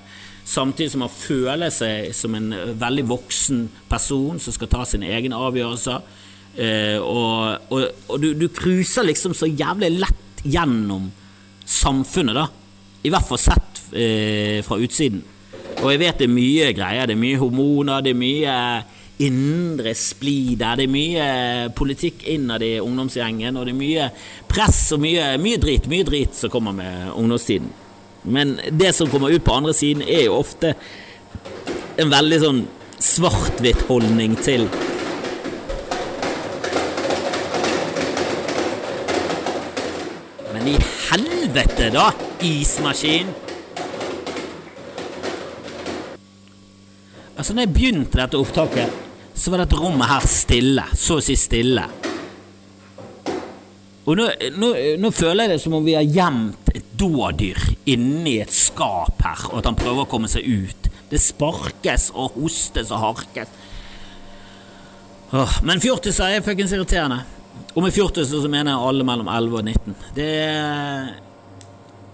samtidig 0.47 0.93
som 0.93 1.03
man 1.05 1.13
føler 1.13 1.73
seg 1.73 2.09
som 2.17 2.35
en 2.37 2.49
veldig 2.79 3.05
voksen 3.11 3.67
person 3.89 4.41
som 4.41 4.55
skal 4.55 4.71
ta 4.71 4.85
sine 4.89 5.11
egne 5.13 5.37
avgjørelser. 5.37 6.09
Eh, 6.57 6.97
og, 6.97 7.69
og, 7.69 7.85
og 8.09 8.23
du, 8.23 8.31
du 8.33 8.47
cruiser 8.49 9.05
liksom 9.05 9.37
så 9.37 9.49
jævlig 9.49 9.93
lett 9.99 10.41
gjennom 10.47 11.11
samfunnet, 11.67 12.37
da. 12.37 12.47
I 13.05 13.13
hvert 13.13 13.29
fall 13.29 13.39
sett 13.39 13.66
eh, 13.93 14.59
fra 14.65 14.79
utsiden. 14.81 15.23
Og 15.77 15.91
jeg 15.93 16.01
vet 16.01 16.21
det 16.21 16.27
er 16.27 16.33
mye 16.33 16.69
greier. 16.73 17.09
Det 17.09 17.15
er 17.15 17.21
mye 17.21 17.41
hormoner, 17.41 18.01
det 18.01 18.15
er 18.15 18.21
mye 18.21 18.55
indre 19.23 19.93
splid 19.97 20.57
der. 20.61 20.79
Det 20.79 20.87
er 20.87 20.93
mye 20.93 21.27
politikk 21.77 22.25
innad 22.33 22.65
i 22.65 22.77
ungdomsgjengen, 22.83 23.57
og 23.57 23.67
det 23.67 23.75
er 23.75 23.81
mye 23.81 24.07
press 24.49 24.87
og 24.95 25.03
mye, 25.03 25.35
mye 25.41 25.61
drit, 25.61 25.89
mye 25.89 26.07
drit 26.07 26.37
som 26.37 26.53
kommer 26.53 26.75
med 26.77 27.11
ungdomstiden. 27.13 27.69
Men 28.27 28.57
det 28.71 28.93
som 28.95 29.09
kommer 29.09 29.31
ut 29.31 29.45
på 29.45 29.55
andre 29.55 29.73
siden, 29.73 30.03
er 30.03 30.27
jo 30.27 30.41
ofte 30.41 30.73
en 31.97 32.11
veldig 32.11 32.39
sånn 32.43 32.61
svart-hvitt 33.01 33.85
holdning 33.87 34.35
til 34.41 34.65
Men 40.53 40.71
i 40.73 40.77
helvete, 41.07 41.91
da, 41.93 42.09
ismaskin! 42.41 43.46
Altså, 47.37 47.53
når 47.53 47.67
jeg 47.67 47.73
begynte 47.75 48.17
dette 48.17 48.39
opptaket 48.39 49.03
så 49.37 49.51
var 49.51 49.61
dette 49.61 49.77
rommet 49.77 50.09
her 50.09 50.25
stille. 50.29 50.83
Så 50.97 51.19
å 51.19 51.23
si 51.23 51.35
stille. 51.37 51.83
Og 54.07 54.15
nå, 54.15 54.25
nå, 54.55 54.69
nå, 55.03 55.11
føler 55.13 55.45
jeg 55.45 55.51
det 55.51 55.61
som 55.61 55.75
om 55.77 55.85
vi 55.85 55.97
har 55.97 56.07
gjemt 56.07 56.71
et 56.73 56.93
dådyr 56.97 57.59
inni 57.91 58.37
et 58.41 58.53
skap 58.53 59.19
her, 59.21 59.49
og 59.51 59.59
at 59.59 59.67
han 59.67 59.77
prøver 59.77 60.05
å 60.05 60.09
komme 60.09 60.29
seg 60.31 60.47
ut. 60.47 60.89
Det 61.11 61.19
sparkes 61.21 62.09
og 62.15 62.39
hostes 62.39 62.89
og 62.95 63.03
harkes. 63.03 63.51
Åh, 65.35 65.57
men 65.67 65.83
fjortiser 65.83 66.37
er 66.37 66.45
fuckings 66.45 66.73
irriterende. 66.73 67.19
Og 67.75 67.83
med 67.83 67.93
fjortiser 67.93 68.41
så 68.41 68.49
mener 68.49 68.73
jeg 68.73 68.89
alle 68.89 69.05
mellom 69.05 69.29
11 69.29 69.59
og 69.59 69.67
19. 69.67 69.97
Det 70.15 70.29
er 70.47 71.11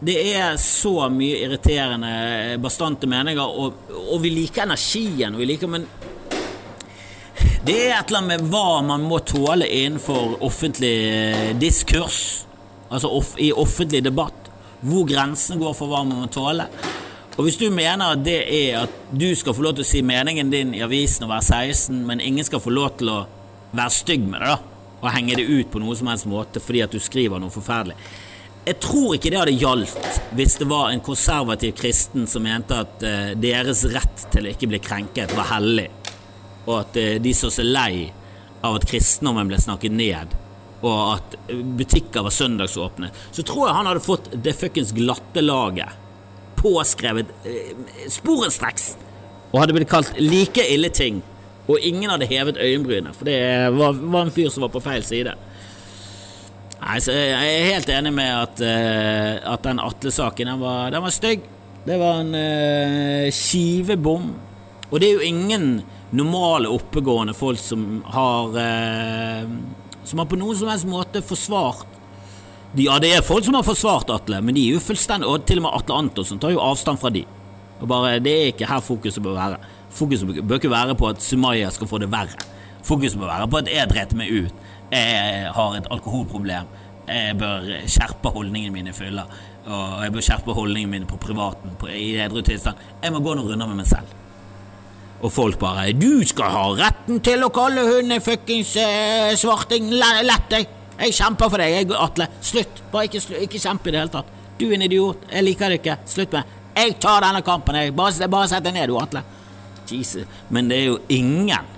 det 0.03 0.15
er 0.35 0.57
så 0.59 1.07
mye 1.09 1.43
irriterende, 1.45 2.57
bastante 2.59 3.07
meninger, 3.07 3.43
og, 3.43 3.91
og 4.03 4.17
vi 4.23 4.33
liker 4.33 4.65
energien, 4.65 5.37
vi 5.39 5.47
liker, 5.47 5.71
men 5.71 5.85
det 7.63 7.75
er 7.85 7.93
et 7.95 8.09
eller 8.09 8.19
annet 8.19 8.41
med 8.41 8.49
hva 8.51 8.81
man 8.83 9.05
må 9.07 9.21
tåle 9.23 9.69
innenfor 9.69 10.41
offentlig 10.43 10.95
eh, 11.07 11.53
diskurs, 11.55 12.17
altså 12.89 13.13
off 13.15 13.37
i 13.39 13.53
offentlig 13.55 14.03
debatt. 14.03 14.49
Hvor 14.83 15.07
grensen 15.07 15.61
går 15.61 15.71
for 15.77 15.87
hva 15.87 16.01
man 16.03 16.25
må 16.25 16.27
tåle. 16.27 16.65
Og 17.37 17.47
hvis 17.47 17.61
du 17.61 17.69
mener 17.71 18.17
at 18.17 18.25
det 18.25 18.41
er 18.43 18.81
at 18.81 18.97
du 19.15 19.29
skal 19.39 19.55
få 19.55 19.63
lov 19.63 19.77
til 19.77 19.85
å 19.85 19.91
si 19.93 20.03
meningen 20.03 20.51
din 20.51 20.75
i 20.75 20.83
avisen 20.83 21.23
og 21.23 21.31
være 21.31 21.63
16, 21.71 22.03
men 22.03 22.19
ingen 22.19 22.43
skal 22.43 22.61
få 22.61 22.75
lov 22.75 22.97
til 22.99 23.13
å 23.13 23.21
være 23.71 23.95
stygg 23.95 24.27
med 24.27 24.43
det, 24.43 24.51
da, 24.51 24.99
og 24.99 25.09
henge 25.15 25.39
det 25.39 25.47
ut 25.47 25.71
på 25.71 25.79
noen 25.79 25.97
som 25.97 26.11
helst 26.11 26.27
måte 26.29 26.61
fordi 26.61 26.83
at 26.83 26.91
du 26.91 26.99
skriver 27.01 27.39
noe 27.39 27.55
forferdelig 27.55 27.95
jeg 28.63 28.79
tror 28.83 29.15
ikke 29.17 29.31
det 29.31 29.39
hadde 29.41 29.55
gjaldt 29.59 30.19
hvis 30.37 30.55
det 30.61 30.67
var 30.69 30.91
en 30.91 31.03
konservativ 31.03 31.73
kristen 31.77 32.27
som 32.29 32.45
mente 32.45 32.77
at 32.85 33.03
uh, 33.03 33.33
deres 33.39 33.83
rett 33.91 34.27
til 34.31 34.47
å 34.47 34.53
ikke 34.53 34.69
bli 34.71 34.79
krenket 34.83 35.33
var 35.37 35.51
hellig, 35.51 35.89
og 36.65 36.77
at 36.79 36.99
uh, 36.99 37.09
de 37.23 37.33
så 37.35 37.51
seg 37.53 37.67
lei 37.67 38.07
av 38.63 38.79
at 38.79 38.87
kristendommen 38.87 39.51
ble 39.51 39.59
snakket 39.59 39.95
ned, 39.95 40.37
og 40.83 40.99
at 41.17 41.35
butikker 41.51 42.23
var 42.23 42.31
søndagsåpne. 42.31 43.09
Så 43.35 43.43
tror 43.47 43.67
jeg 43.67 43.75
han 43.75 43.89
hadde 43.91 44.03
fått 44.03 44.31
det 44.43 44.55
fuckings 44.55 44.95
glatte 44.95 45.43
laget 45.43 45.99
påskrevet 46.63 47.27
sporenstreks, 48.07 48.93
og 49.51 49.57
hadde 49.59 49.75
blitt 49.75 49.91
kalt 49.91 50.13
like 50.21 50.63
ille 50.71 50.87
ting, 50.95 51.19
og 51.67 51.83
ingen 51.83 52.11
hadde 52.11 52.27
hevet 52.31 52.59
øyenbrynet, 52.59 53.15
for 53.17 53.27
det 53.27 53.39
var, 53.75 53.99
var 53.99 54.23
en 54.23 54.31
fyr 54.31 54.47
som 54.51 54.63
var 54.63 54.71
på 54.71 54.81
feil 54.83 55.03
side. 55.03 55.35
Nei, 56.83 56.99
Jeg 56.99 57.51
er 57.55 57.69
helt 57.71 57.89
enig 57.95 58.11
med 58.11 58.27
at, 58.27 58.59
uh, 58.59 59.53
at 59.53 59.63
den 59.63 59.79
Atle-saken 59.79 60.49
den 60.51 60.59
var, 60.59 60.89
den 60.91 61.03
var 61.05 61.13
stygg. 61.15 61.45
Det 61.85 61.95
var 61.99 62.19
en 62.19 62.33
uh, 62.35 63.29
skivebom. 63.31 64.25
Og 64.89 64.99
det 64.99 65.07
er 65.07 65.13
jo 65.15 65.29
ingen 65.29 65.67
normale, 66.11 66.67
oppegående 66.69 67.33
folk 67.37 67.61
som 67.61 68.03
har 68.13 68.51
uh, 68.53 69.53
Som 70.03 70.19
har 70.19 70.27
på 70.29 70.37
noen 70.37 70.59
som 70.59 70.69
helst 70.69 70.85
måte 70.85 71.23
forsvart 71.25 71.87
Ja, 72.77 72.99
det 73.01 73.13
er 73.15 73.25
folk 73.25 73.47
som 73.47 73.55
har 73.57 73.65
forsvart 73.65 74.11
Atle, 74.13 74.41
men 74.43 74.53
de 74.53 74.67
er 74.67 74.75
jo 74.75 74.83
fullstendig 74.83 75.29
Og 75.29 75.47
til 75.47 75.61
og 75.61 75.65
med 75.65 75.79
Atle 75.79 76.01
Antonsen 76.03 76.41
tar 76.41 76.53
jo 76.53 76.61
avstand 76.61 77.01
fra 77.01 77.09
de. 77.15 77.23
Og 77.79 77.87
bare, 77.89 78.19
Det 78.19 78.33
er 78.33 78.51
ikke 78.51 78.69
her 78.69 78.83
fokuset 78.83 79.23
bør 79.23 79.39
være. 79.39 79.71
Fokuset 79.93 80.43
bør 80.43 80.59
ikke 80.59 80.75
være 80.75 80.99
på 80.99 81.09
at 81.09 81.23
Sumaya 81.23 81.71
skal 81.73 81.89
få 81.89 82.03
det 82.03 82.11
verre. 82.11 82.37
Fokuset 82.83 83.17
bør 83.17 83.31
være 83.31 83.49
på 83.49 83.63
at 83.63 83.71
jeg 83.71 83.89
dreit 83.89 84.13
meg 84.19 84.35
ut 84.43 84.69
jeg 84.93 85.51
har 85.55 85.77
et 85.77 85.89
alkoholproblem. 85.91 86.71
Jeg 87.07 87.37
bør 87.39 87.65
skjerpe 87.91 88.31
holdningene 88.31 88.73
mine 88.73 88.93
i 88.93 88.95
fylla. 88.95 89.25
Og 89.63 90.03
jeg 90.03 90.13
bør 90.15 90.25
skjerpe 90.27 90.55
holdningene 90.55 90.91
mine 90.91 91.07
på 91.09 91.19
privaten 91.21 91.75
på, 91.79 91.89
i 91.91 92.13
edru 92.23 92.43
tilstand. 92.45 92.79
Jeg 93.03 93.13
må 93.15 93.23
gå 93.23 93.35
noen 93.35 93.53
runder 93.53 93.71
med 93.71 93.81
meg 93.81 93.89
selv. 93.89 94.19
Og 95.23 95.31
folk 95.31 95.59
bare 95.59 95.93
'Du 95.93 96.23
skal 96.27 96.51
ha 96.51 96.63
retten 96.75 97.19
til 97.23 97.43
å 97.43 97.49
kalle 97.49 97.81
hunden 97.87 98.21
fuckings 98.21 98.75
eh, 98.75 99.35
svarting. 99.35 99.89
Lett 99.89 100.49
deg. 100.49 100.67
Jeg 100.99 101.13
kjemper 101.13 101.49
for 101.49 101.57
deg, 101.57 101.71
jeg, 101.71 101.91
Atle. 101.97 102.27
Slutt. 102.41 102.83
Bare 102.91 103.07
ikke, 103.07 103.21
ikke 103.41 103.59
kjempe 103.59 103.89
i 103.89 103.91
det 103.91 103.99
hele 103.99 104.13
tatt. 104.13 104.33
Du 104.59 104.67
er 104.67 104.75
en 104.75 104.81
idiot. 104.81 105.23
Jeg 105.31 105.43
liker 105.43 105.69
det 105.69 105.79
ikke. 105.81 105.97
Slutt 106.05 106.31
med 106.31 106.43
Jeg 106.75 106.95
tar 106.99 107.21
denne 107.21 107.41
kampen, 107.41 107.75
jeg. 107.75 107.95
Bare, 107.95 108.27
bare 108.27 108.47
sett 108.47 108.63
deg 108.63 108.73
ned, 108.73 108.87
du, 108.87 108.97
Atle. 108.97 109.23
Jesus. 109.89 110.25
Men 110.49 110.69
det 110.69 110.77
er 110.77 110.85
jo 110.85 110.99
ingen 111.09 111.71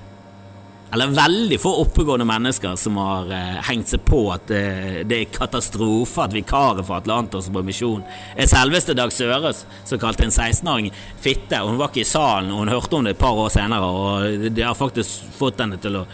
eller 0.96 1.12
veldig 1.12 1.58
få 1.60 1.74
oppegående 1.82 2.26
mennesker 2.26 2.78
som 2.80 2.96
har 3.02 3.32
eh, 3.36 3.58
hengt 3.68 3.92
seg 3.92 4.04
på 4.08 4.22
at 4.32 4.52
eh, 4.56 5.02
det 5.04 5.18
er 5.18 5.34
katastrofe 5.34 6.24
at 6.24 6.36
vikaret 6.36 6.88
for 6.88 6.96
Atlantos 7.02 7.50
på 7.52 7.64
misjon 7.68 8.06
er 8.32 8.48
selveste 8.48 8.96
Dag 8.96 9.12
Søres, 9.12 9.66
som 9.84 10.00
kalte 10.00 10.24
en 10.24 10.32
16-åring 10.32 10.88
fitte. 11.20 11.60
Hun 11.60 11.76
var 11.82 11.92
ikke 11.92 12.06
i 12.06 12.08
salen, 12.08 12.54
og 12.54 12.64
hun 12.64 12.72
hørte 12.72 12.96
om 12.96 13.04
det 13.04 13.18
et 13.18 13.20
par 13.20 13.36
år 13.36 13.52
senere, 13.52 13.90
og 13.92 14.48
det 14.56 14.64
har 14.64 14.78
faktisk 14.80 15.36
fått 15.36 15.60
henne 15.66 15.82
til 15.84 16.00
å 16.00 16.06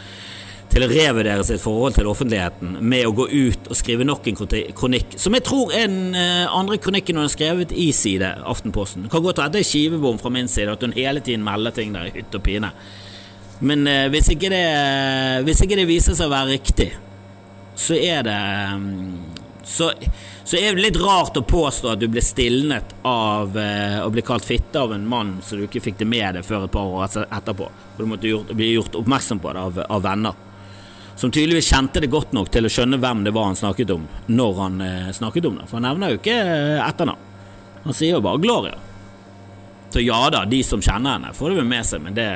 til 0.71 0.85
å 0.85 0.87
revurdere 0.87 1.43
sitt 1.43 1.59
forhold 1.59 1.97
til 1.97 2.07
offentligheten 2.07 2.77
med 2.79 3.03
å 3.03 3.11
gå 3.11 3.25
ut 3.27 3.65
og 3.67 3.75
skrive 3.75 4.05
nok 4.07 4.29
en 4.31 4.37
kronikk, 4.39 5.17
som 5.19 5.35
jeg 5.35 5.43
tror 5.43 5.73
er 5.75 5.89
den 5.91 6.15
eh, 6.15 6.45
andre 6.47 6.79
kronikken 6.79 7.19
hun 7.19 7.25
har 7.25 7.33
skrevet 7.33 7.75
i 7.75 7.89
side 7.91 8.29
Aftenposten. 8.47 9.03
Det 9.03 9.11
kan 9.11 9.25
godt 9.25 9.41
være 9.41 9.51
at 9.51 9.57
det 9.57 9.65
er 9.65 9.67
skivebom 9.67 10.21
fra 10.21 10.31
min 10.31 10.47
side, 10.47 10.71
at 10.71 10.85
hun 10.87 10.95
hele 10.95 11.19
tiden 11.19 11.43
melder 11.43 11.75
ting 11.75 11.91
der 11.91 12.07
i 12.07 12.15
hytt 12.15 12.39
og 12.39 12.45
pine. 12.47 12.71
Men 13.61 13.85
eh, 13.87 14.07
hvis, 14.13 14.31
ikke 14.33 14.49
det, 14.49 14.65
hvis 15.45 15.61
ikke 15.61 15.77
det 15.77 15.89
viser 15.89 16.17
seg 16.17 16.29
å 16.29 16.33
være 16.33 16.55
riktig, 16.55 16.89
så 17.77 17.97
er 17.97 18.25
det 18.25 18.39
mm, 18.81 19.41
så, 19.63 19.91
så, 20.43 20.57
er 20.57 20.75
det 20.75 20.81
litt 20.81 20.97
rart 20.99 21.37
å 21.37 21.43
påstå 21.45 21.93
at 21.93 22.01
du 22.01 22.07
ble 22.11 22.21
stilnet 22.25 22.95
av 23.07 23.57
eh, 23.57 23.99
å 24.01 24.09
bli 24.11 24.23
kalt 24.25 24.45
fitte 24.45 24.81
av 24.81 24.93
en 24.95 25.05
mann 25.07 25.35
så 25.45 25.55
du 25.55 25.65
ikke 25.67 25.83
fikk 25.83 25.99
det 26.01 26.07
med 26.09 26.35
deg 26.37 26.45
før 26.45 26.65
et 26.65 26.73
par 26.73 26.89
år 26.89 27.19
etterpå. 27.27 27.67
Og 27.69 27.99
du 28.01 28.07
måtte 28.09 28.29
gjort, 28.29 28.53
bli 28.57 28.71
gjort 28.73 28.97
oppmerksom 28.99 29.41
på 29.43 29.53
det 29.53 29.65
av, 29.67 29.81
av, 29.87 30.01
venner. 30.03 30.47
Som 31.15 31.31
tydeligvis 31.31 31.69
kjente 31.69 32.01
det 32.01 32.09
godt 32.11 32.33
nok 32.33 32.49
til 32.51 32.65
å 32.65 32.71
skjønne 32.71 32.97
hvem 33.01 33.25
det 33.27 33.35
var 33.35 33.51
han 33.51 33.59
snakket 33.59 33.93
om, 33.93 34.07
når 34.31 34.61
han 34.63 34.81
eh, 34.85 35.11
snakket 35.13 35.49
om 35.51 35.59
det. 35.61 35.67
For 35.69 35.77
han 35.77 35.87
nevner 35.91 36.15
jo 36.15 36.21
ikke 36.21 36.39
eh, 36.41 36.79
etternavn. 36.87 37.27
Han 37.83 37.97
sier 37.97 38.17
jo 38.17 38.25
bare 38.25 38.41
Gloria. 38.41 38.79
Så 39.91 40.01
ja 40.01 40.19
da, 40.33 40.45
de 40.49 40.63
som 40.65 40.81
kjenner 40.81 41.17
henne, 41.19 41.35
får 41.35 41.51
det 41.51 41.61
vel 41.61 41.69
med 41.69 41.85
seg, 41.85 42.01
men 42.01 42.17
det 42.17 42.29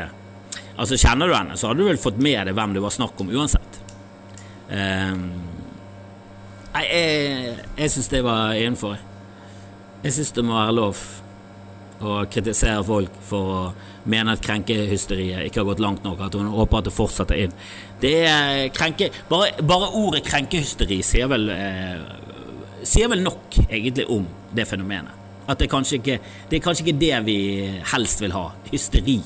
Altså 0.75 0.97
Kjenner 0.99 1.29
du 1.31 1.35
henne, 1.35 1.57
så 1.57 1.69
hadde 1.69 1.83
du 1.83 1.89
vel 1.89 1.99
fått 2.01 2.19
med 2.21 2.49
deg 2.49 2.55
hvem 2.57 2.75
det 2.75 2.83
var 2.83 2.93
snakk 2.93 3.19
om 3.23 3.31
uansett. 3.31 3.81
Um, 4.67 5.27
nei, 6.73 6.85
jeg, 6.89 7.53
jeg 7.77 7.93
syns 7.93 8.09
det 8.11 8.23
var 8.25 8.55
innenfor. 8.59 8.97
Jeg 10.03 10.17
syns 10.17 10.33
det 10.35 10.43
må 10.45 10.57
være 10.57 10.75
lov 10.75 11.03
å 12.05 12.17
kritisere 12.31 12.83
folk 12.85 13.13
for 13.23 13.51
å 13.53 13.61
mene 14.11 14.35
at 14.35 14.43
krenkehysteriet 14.43 15.47
ikke 15.47 15.61
har 15.61 15.69
gått 15.71 15.83
langt 15.83 16.03
nok, 16.05 16.21
at 16.27 16.35
hun 16.37 16.51
håper 16.51 16.81
at 16.81 16.89
det 16.89 16.93
fortsetter 16.95 17.45
inn. 17.45 17.55
Det 18.01 18.15
er 18.27 18.67
krenke... 18.75 19.09
Bare, 19.29 19.53
bare 19.65 19.93
ordet 19.97 20.25
krenkehysteri 20.27 20.99
sier 21.05 21.31
vel, 21.31 21.47
eh, 21.53 22.83
sier 22.85 23.09
vel 23.11 23.23
nok, 23.25 23.61
egentlig, 23.69 24.05
om 24.11 24.27
det 24.55 24.67
fenomenet. 24.69 25.23
At 25.47 25.61
det, 25.61 25.69
kanskje 25.71 25.99
ikke, 26.01 26.19
det 26.49 26.57
er 26.57 26.65
kanskje 26.65 26.87
ikke 26.87 26.99
det 27.01 27.17
vi 27.27 27.39
helst 27.93 28.21
vil 28.23 28.33
ha. 28.35 28.47
Hysteri. 28.71 29.19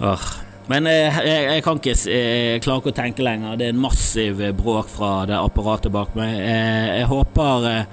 Åh. 0.00 0.26
Men 0.66 0.88
jeg, 0.90 1.12
jeg, 1.22 1.42
jeg, 1.46 1.62
kan 1.62 1.78
ikke 1.78 1.92
jeg 2.10 2.62
klarer 2.64 2.82
ikke 2.82 2.90
å 2.90 2.96
tenke 2.96 3.26
lenger. 3.26 3.58
Det 3.58 3.68
er 3.68 3.76
en 3.76 3.84
massiv 3.84 4.40
bråk 4.58 4.90
fra 4.90 5.20
det 5.28 5.38
apparatet 5.38 5.94
bak 5.94 6.16
meg. 6.18 6.32
Jeg, 6.34 6.56
eh, 6.56 6.88
jeg 7.00 7.10
håper 7.12 7.68
eh, 7.70 7.84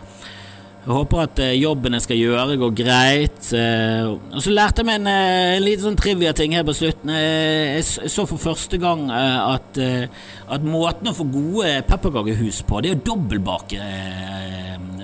jeg 0.84 0.92
håper 0.92 1.20
at 1.24 1.40
jobben 1.56 1.96
jeg 1.96 2.04
skal 2.04 2.18
gjøre, 2.20 2.56
går 2.60 2.72
greit. 2.76 3.46
Og 3.56 4.40
så 4.44 4.52
lærte 4.52 4.84
jeg 4.84 4.88
meg 4.90 4.98
en, 5.00 5.08
en 5.08 5.64
liten 5.64 5.86
sånn 5.86 5.96
trivia-ting 5.96 6.58
her 6.58 6.66
på 6.68 6.76
slutten. 6.76 7.14
Jeg 7.16 7.86
så 7.88 8.26
for 8.28 8.42
første 8.42 8.76
gang 8.84 9.06
at, 9.08 9.80
at 9.80 10.66
måten 10.68 11.08
å 11.08 11.16
få 11.16 11.24
gode 11.32 11.72
pepperkakehus 11.88 12.66
på, 12.68 12.82
det 12.84 12.92
er 12.92 13.00
å 13.00 13.06
dobbeltbake 13.14 13.80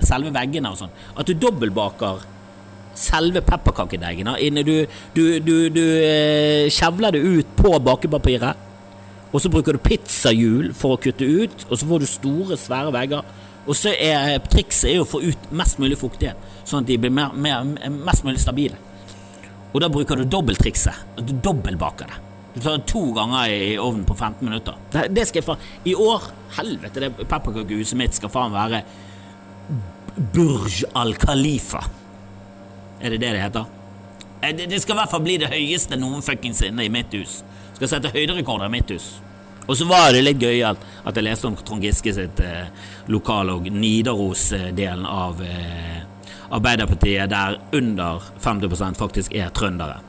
selve 0.03 0.33
veggene 0.35 0.73
og 0.73 0.81
sånn. 0.81 0.99
At 1.15 1.31
du 1.31 1.39
dobbeltbaker 1.39 2.27
selve 2.99 3.41
pepperkakedeigen. 3.45 4.29
Du, 4.67 4.73
du, 5.15 5.23
du, 5.43 5.55
du 5.73 5.83
eh, 6.03 6.67
kjevler 6.73 7.15
det 7.15 7.23
ut 7.23 7.53
på 7.59 7.73
bakepapiret, 7.83 8.65
og 9.29 9.43
så 9.43 9.51
bruker 9.53 9.77
du 9.77 9.83
pizzahjul 9.85 10.71
for 10.77 10.95
å 10.95 11.01
kutte 11.01 11.25
ut, 11.25 11.67
og 11.69 11.77
så 11.77 11.89
får 11.89 12.01
du 12.01 12.09
store, 12.09 12.57
svære 12.57 12.93
vegger. 12.95 13.35
Og 13.69 13.77
så 13.77 13.93
er 13.93 14.35
eh, 14.35 14.39
trikset 14.49 14.93
er 14.93 15.03
å 15.03 15.09
få 15.09 15.21
ut 15.21 15.51
mest 15.55 15.81
mulig 15.81 15.99
fuktighet, 16.01 16.39
sånn 16.65 16.83
at 16.83 16.89
de 16.89 16.97
blir 17.01 17.13
mer, 17.13 17.35
mer, 17.37 17.67
mest 17.93 18.25
mulig 18.25 18.41
stabile. 18.41 18.79
Og 19.69 19.83
da 19.83 19.91
bruker 19.93 20.17
du 20.17 20.25
dobbelttrikset. 20.25 21.21
Du 21.21 21.35
dobbeltbaker 21.45 22.09
det. 22.09 22.25
Du 22.55 22.63
tar 22.63 22.79
det 22.79 22.87
to 22.89 23.03
ganger 23.13 23.51
i 23.53 23.75
ovnen 23.77 24.07
på 24.09 24.15
15 24.17 24.41
minutter. 24.47 24.79
Det, 24.89 25.05
det 25.13 25.27
skal 25.29 25.43
jeg 25.43 25.47
faen 25.51 25.91
I 25.91 25.93
år, 25.93 26.25
helvete, 26.57 27.03
det 27.03 27.27
pepperkakehuset 27.29 27.99
mitt 27.99 28.17
skal 28.17 28.33
faen 28.33 28.55
være 28.55 28.81
Burj 30.33 30.81
al 30.97 31.13
Khalifa. 31.21 31.83
Er 33.01 33.15
det 33.15 33.21
det 33.21 33.31
det 33.35 33.41
heter? 33.41 33.65
Eh, 34.41 34.55
det 34.55 34.81
skal 34.81 34.95
i 34.95 34.99
hvert 35.01 35.11
fall 35.11 35.23
bli 35.23 35.37
det 35.39 35.51
høyeste 35.51 35.99
noen 35.99 36.23
fuckings 36.25 36.61
inne 36.67 36.85
i 36.85 36.91
mitt 36.93 37.13
hus. 37.15 37.41
Skal 37.77 37.91
sette 37.91 38.11
høyderekorder 38.13 38.67
i 38.67 38.75
mitt 38.77 38.91
hus. 38.91 39.17
Og 39.69 39.77
så 39.77 39.85
var 39.85 40.09
det 40.11 40.23
litt 40.23 40.41
gøyalt 40.41 40.81
at 41.05 41.15
jeg 41.15 41.27
leste 41.27 41.47
om 41.47 41.55
Trond 41.55 41.83
Giske 41.85 42.13
sitt 42.15 42.39
eh, 42.41 42.71
lokal- 43.13 43.51
og 43.53 43.69
Nidaros-delen 43.69 45.05
av 45.05 45.43
eh, 45.45 45.99
Arbeiderpartiet, 46.49 47.29
der 47.29 47.59
under 47.77 48.23
50% 48.41 48.97
faktisk 48.97 49.35
er 49.37 49.51
trøndere. 49.53 49.99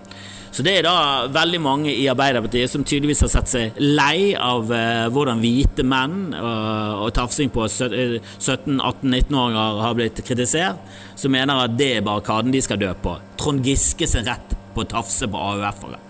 Så 0.50 0.64
det 0.66 0.72
er 0.80 0.82
da 0.82 1.28
veldig 1.30 1.60
mange 1.62 1.92
i 1.94 2.08
Arbeiderpartiet 2.10 2.72
som 2.72 2.82
tydeligvis 2.82 3.22
har 3.22 3.30
sett 3.30 3.50
seg 3.52 3.76
lei 3.78 4.32
av 4.34 4.66
uh, 4.66 5.06
hvordan 5.14 5.38
hvite 5.42 5.84
menn 5.86 6.34
uh, 6.34 7.04
og 7.04 7.12
tafsing 7.14 7.52
på 7.54 7.68
17-18-19-åringer 7.70 9.60
eh, 9.60 9.82
har 9.84 9.94
blitt 9.94 10.18
kritisert, 10.26 10.80
som 11.14 11.30
mener 11.34 11.54
at 11.68 11.76
det 11.78 11.92
er 11.96 12.06
barrikaden 12.06 12.50
de 12.50 12.62
skal 12.66 12.80
dø 12.82 12.90
på. 12.98 13.14
Trond 13.38 13.62
Giske 13.66 14.08
sin 14.10 14.26
rett 14.26 14.56
på 14.74 14.82
å 14.82 14.88
tafse 14.90 15.28
på 15.30 15.38
AUF-ere. 15.52 16.00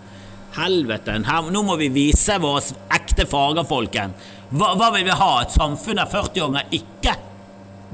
Helvete, 0.57 1.19
her, 1.29 1.51
nå 1.53 1.61
må 1.63 1.77
vi 1.79 1.91
vise 1.93 2.39
våre 2.41 2.65
ekte 2.97 3.29
farger, 3.29 3.69
folken. 3.69 4.17
Hva, 4.51 4.73
hva, 4.81 4.89
vil 4.97 5.05
vi 5.07 5.19
ha? 5.21 5.33
Et 5.45 5.53
samfunn 5.53 6.01
der 6.01 6.09
40-åringer 6.11 6.73
ikke 6.81 7.13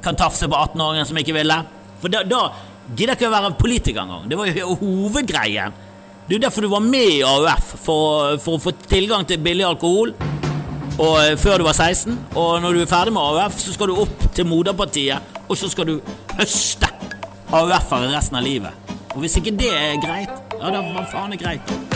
kan 0.05 0.17
tafse 0.17 0.47
på 0.47 0.63
18-åringer 0.63 1.11
som 1.11 1.19
ikke 1.21 1.35
ville? 1.37 1.59
For 2.01 2.13
da, 2.13 2.23
da 2.23 2.47
gidder 2.95 3.17
ikke 3.17 3.29
å 3.29 3.35
være 3.35 3.53
politiker 3.59 4.07
engang. 4.07 4.31
Det 4.31 4.39
var 4.39 4.55
jo 4.55 4.79
hovedgreien. 4.79 5.83
Det 6.27 6.35
er 6.35 6.41
derfor 6.43 6.61
du 6.61 6.69
var 6.69 6.83
med 6.83 7.07
i 7.07 7.21
AUF, 7.23 7.69
for, 7.85 8.39
for 8.43 8.57
å 8.57 8.62
få 8.62 8.73
tilgang 8.91 9.23
til 9.29 9.39
billig 9.39 9.62
alkohol 9.69 10.11
og, 10.97 11.19
eh, 11.23 11.37
før 11.39 11.61
du 11.61 11.67
var 11.69 11.77
16. 11.77 12.17
Og 12.35 12.57
når 12.65 12.75
du 12.75 12.81
er 12.83 12.91
ferdig 12.91 13.12
med 13.15 13.23
AUF, 13.23 13.61
så 13.62 13.75
skal 13.77 13.93
du 13.93 14.01
opp 14.03 14.25
til 14.35 14.49
moderpartiet, 14.49 15.37
og 15.47 15.55
så 15.61 15.71
skal 15.71 15.87
du 15.87 16.01
høste 16.39 16.91
AUF-ere 17.55 18.11
resten 18.11 18.41
av 18.41 18.43
livet. 18.43 18.91
Og 19.15 19.23
hvis 19.23 19.39
ikke 19.39 19.55
det 19.55 19.71
er 19.71 20.01
greit, 20.03 20.35
ja, 20.57 20.73
da 20.73 20.83
hva 20.83 21.07
faen 21.12 21.37
er 21.37 21.45
greit? 21.45 21.96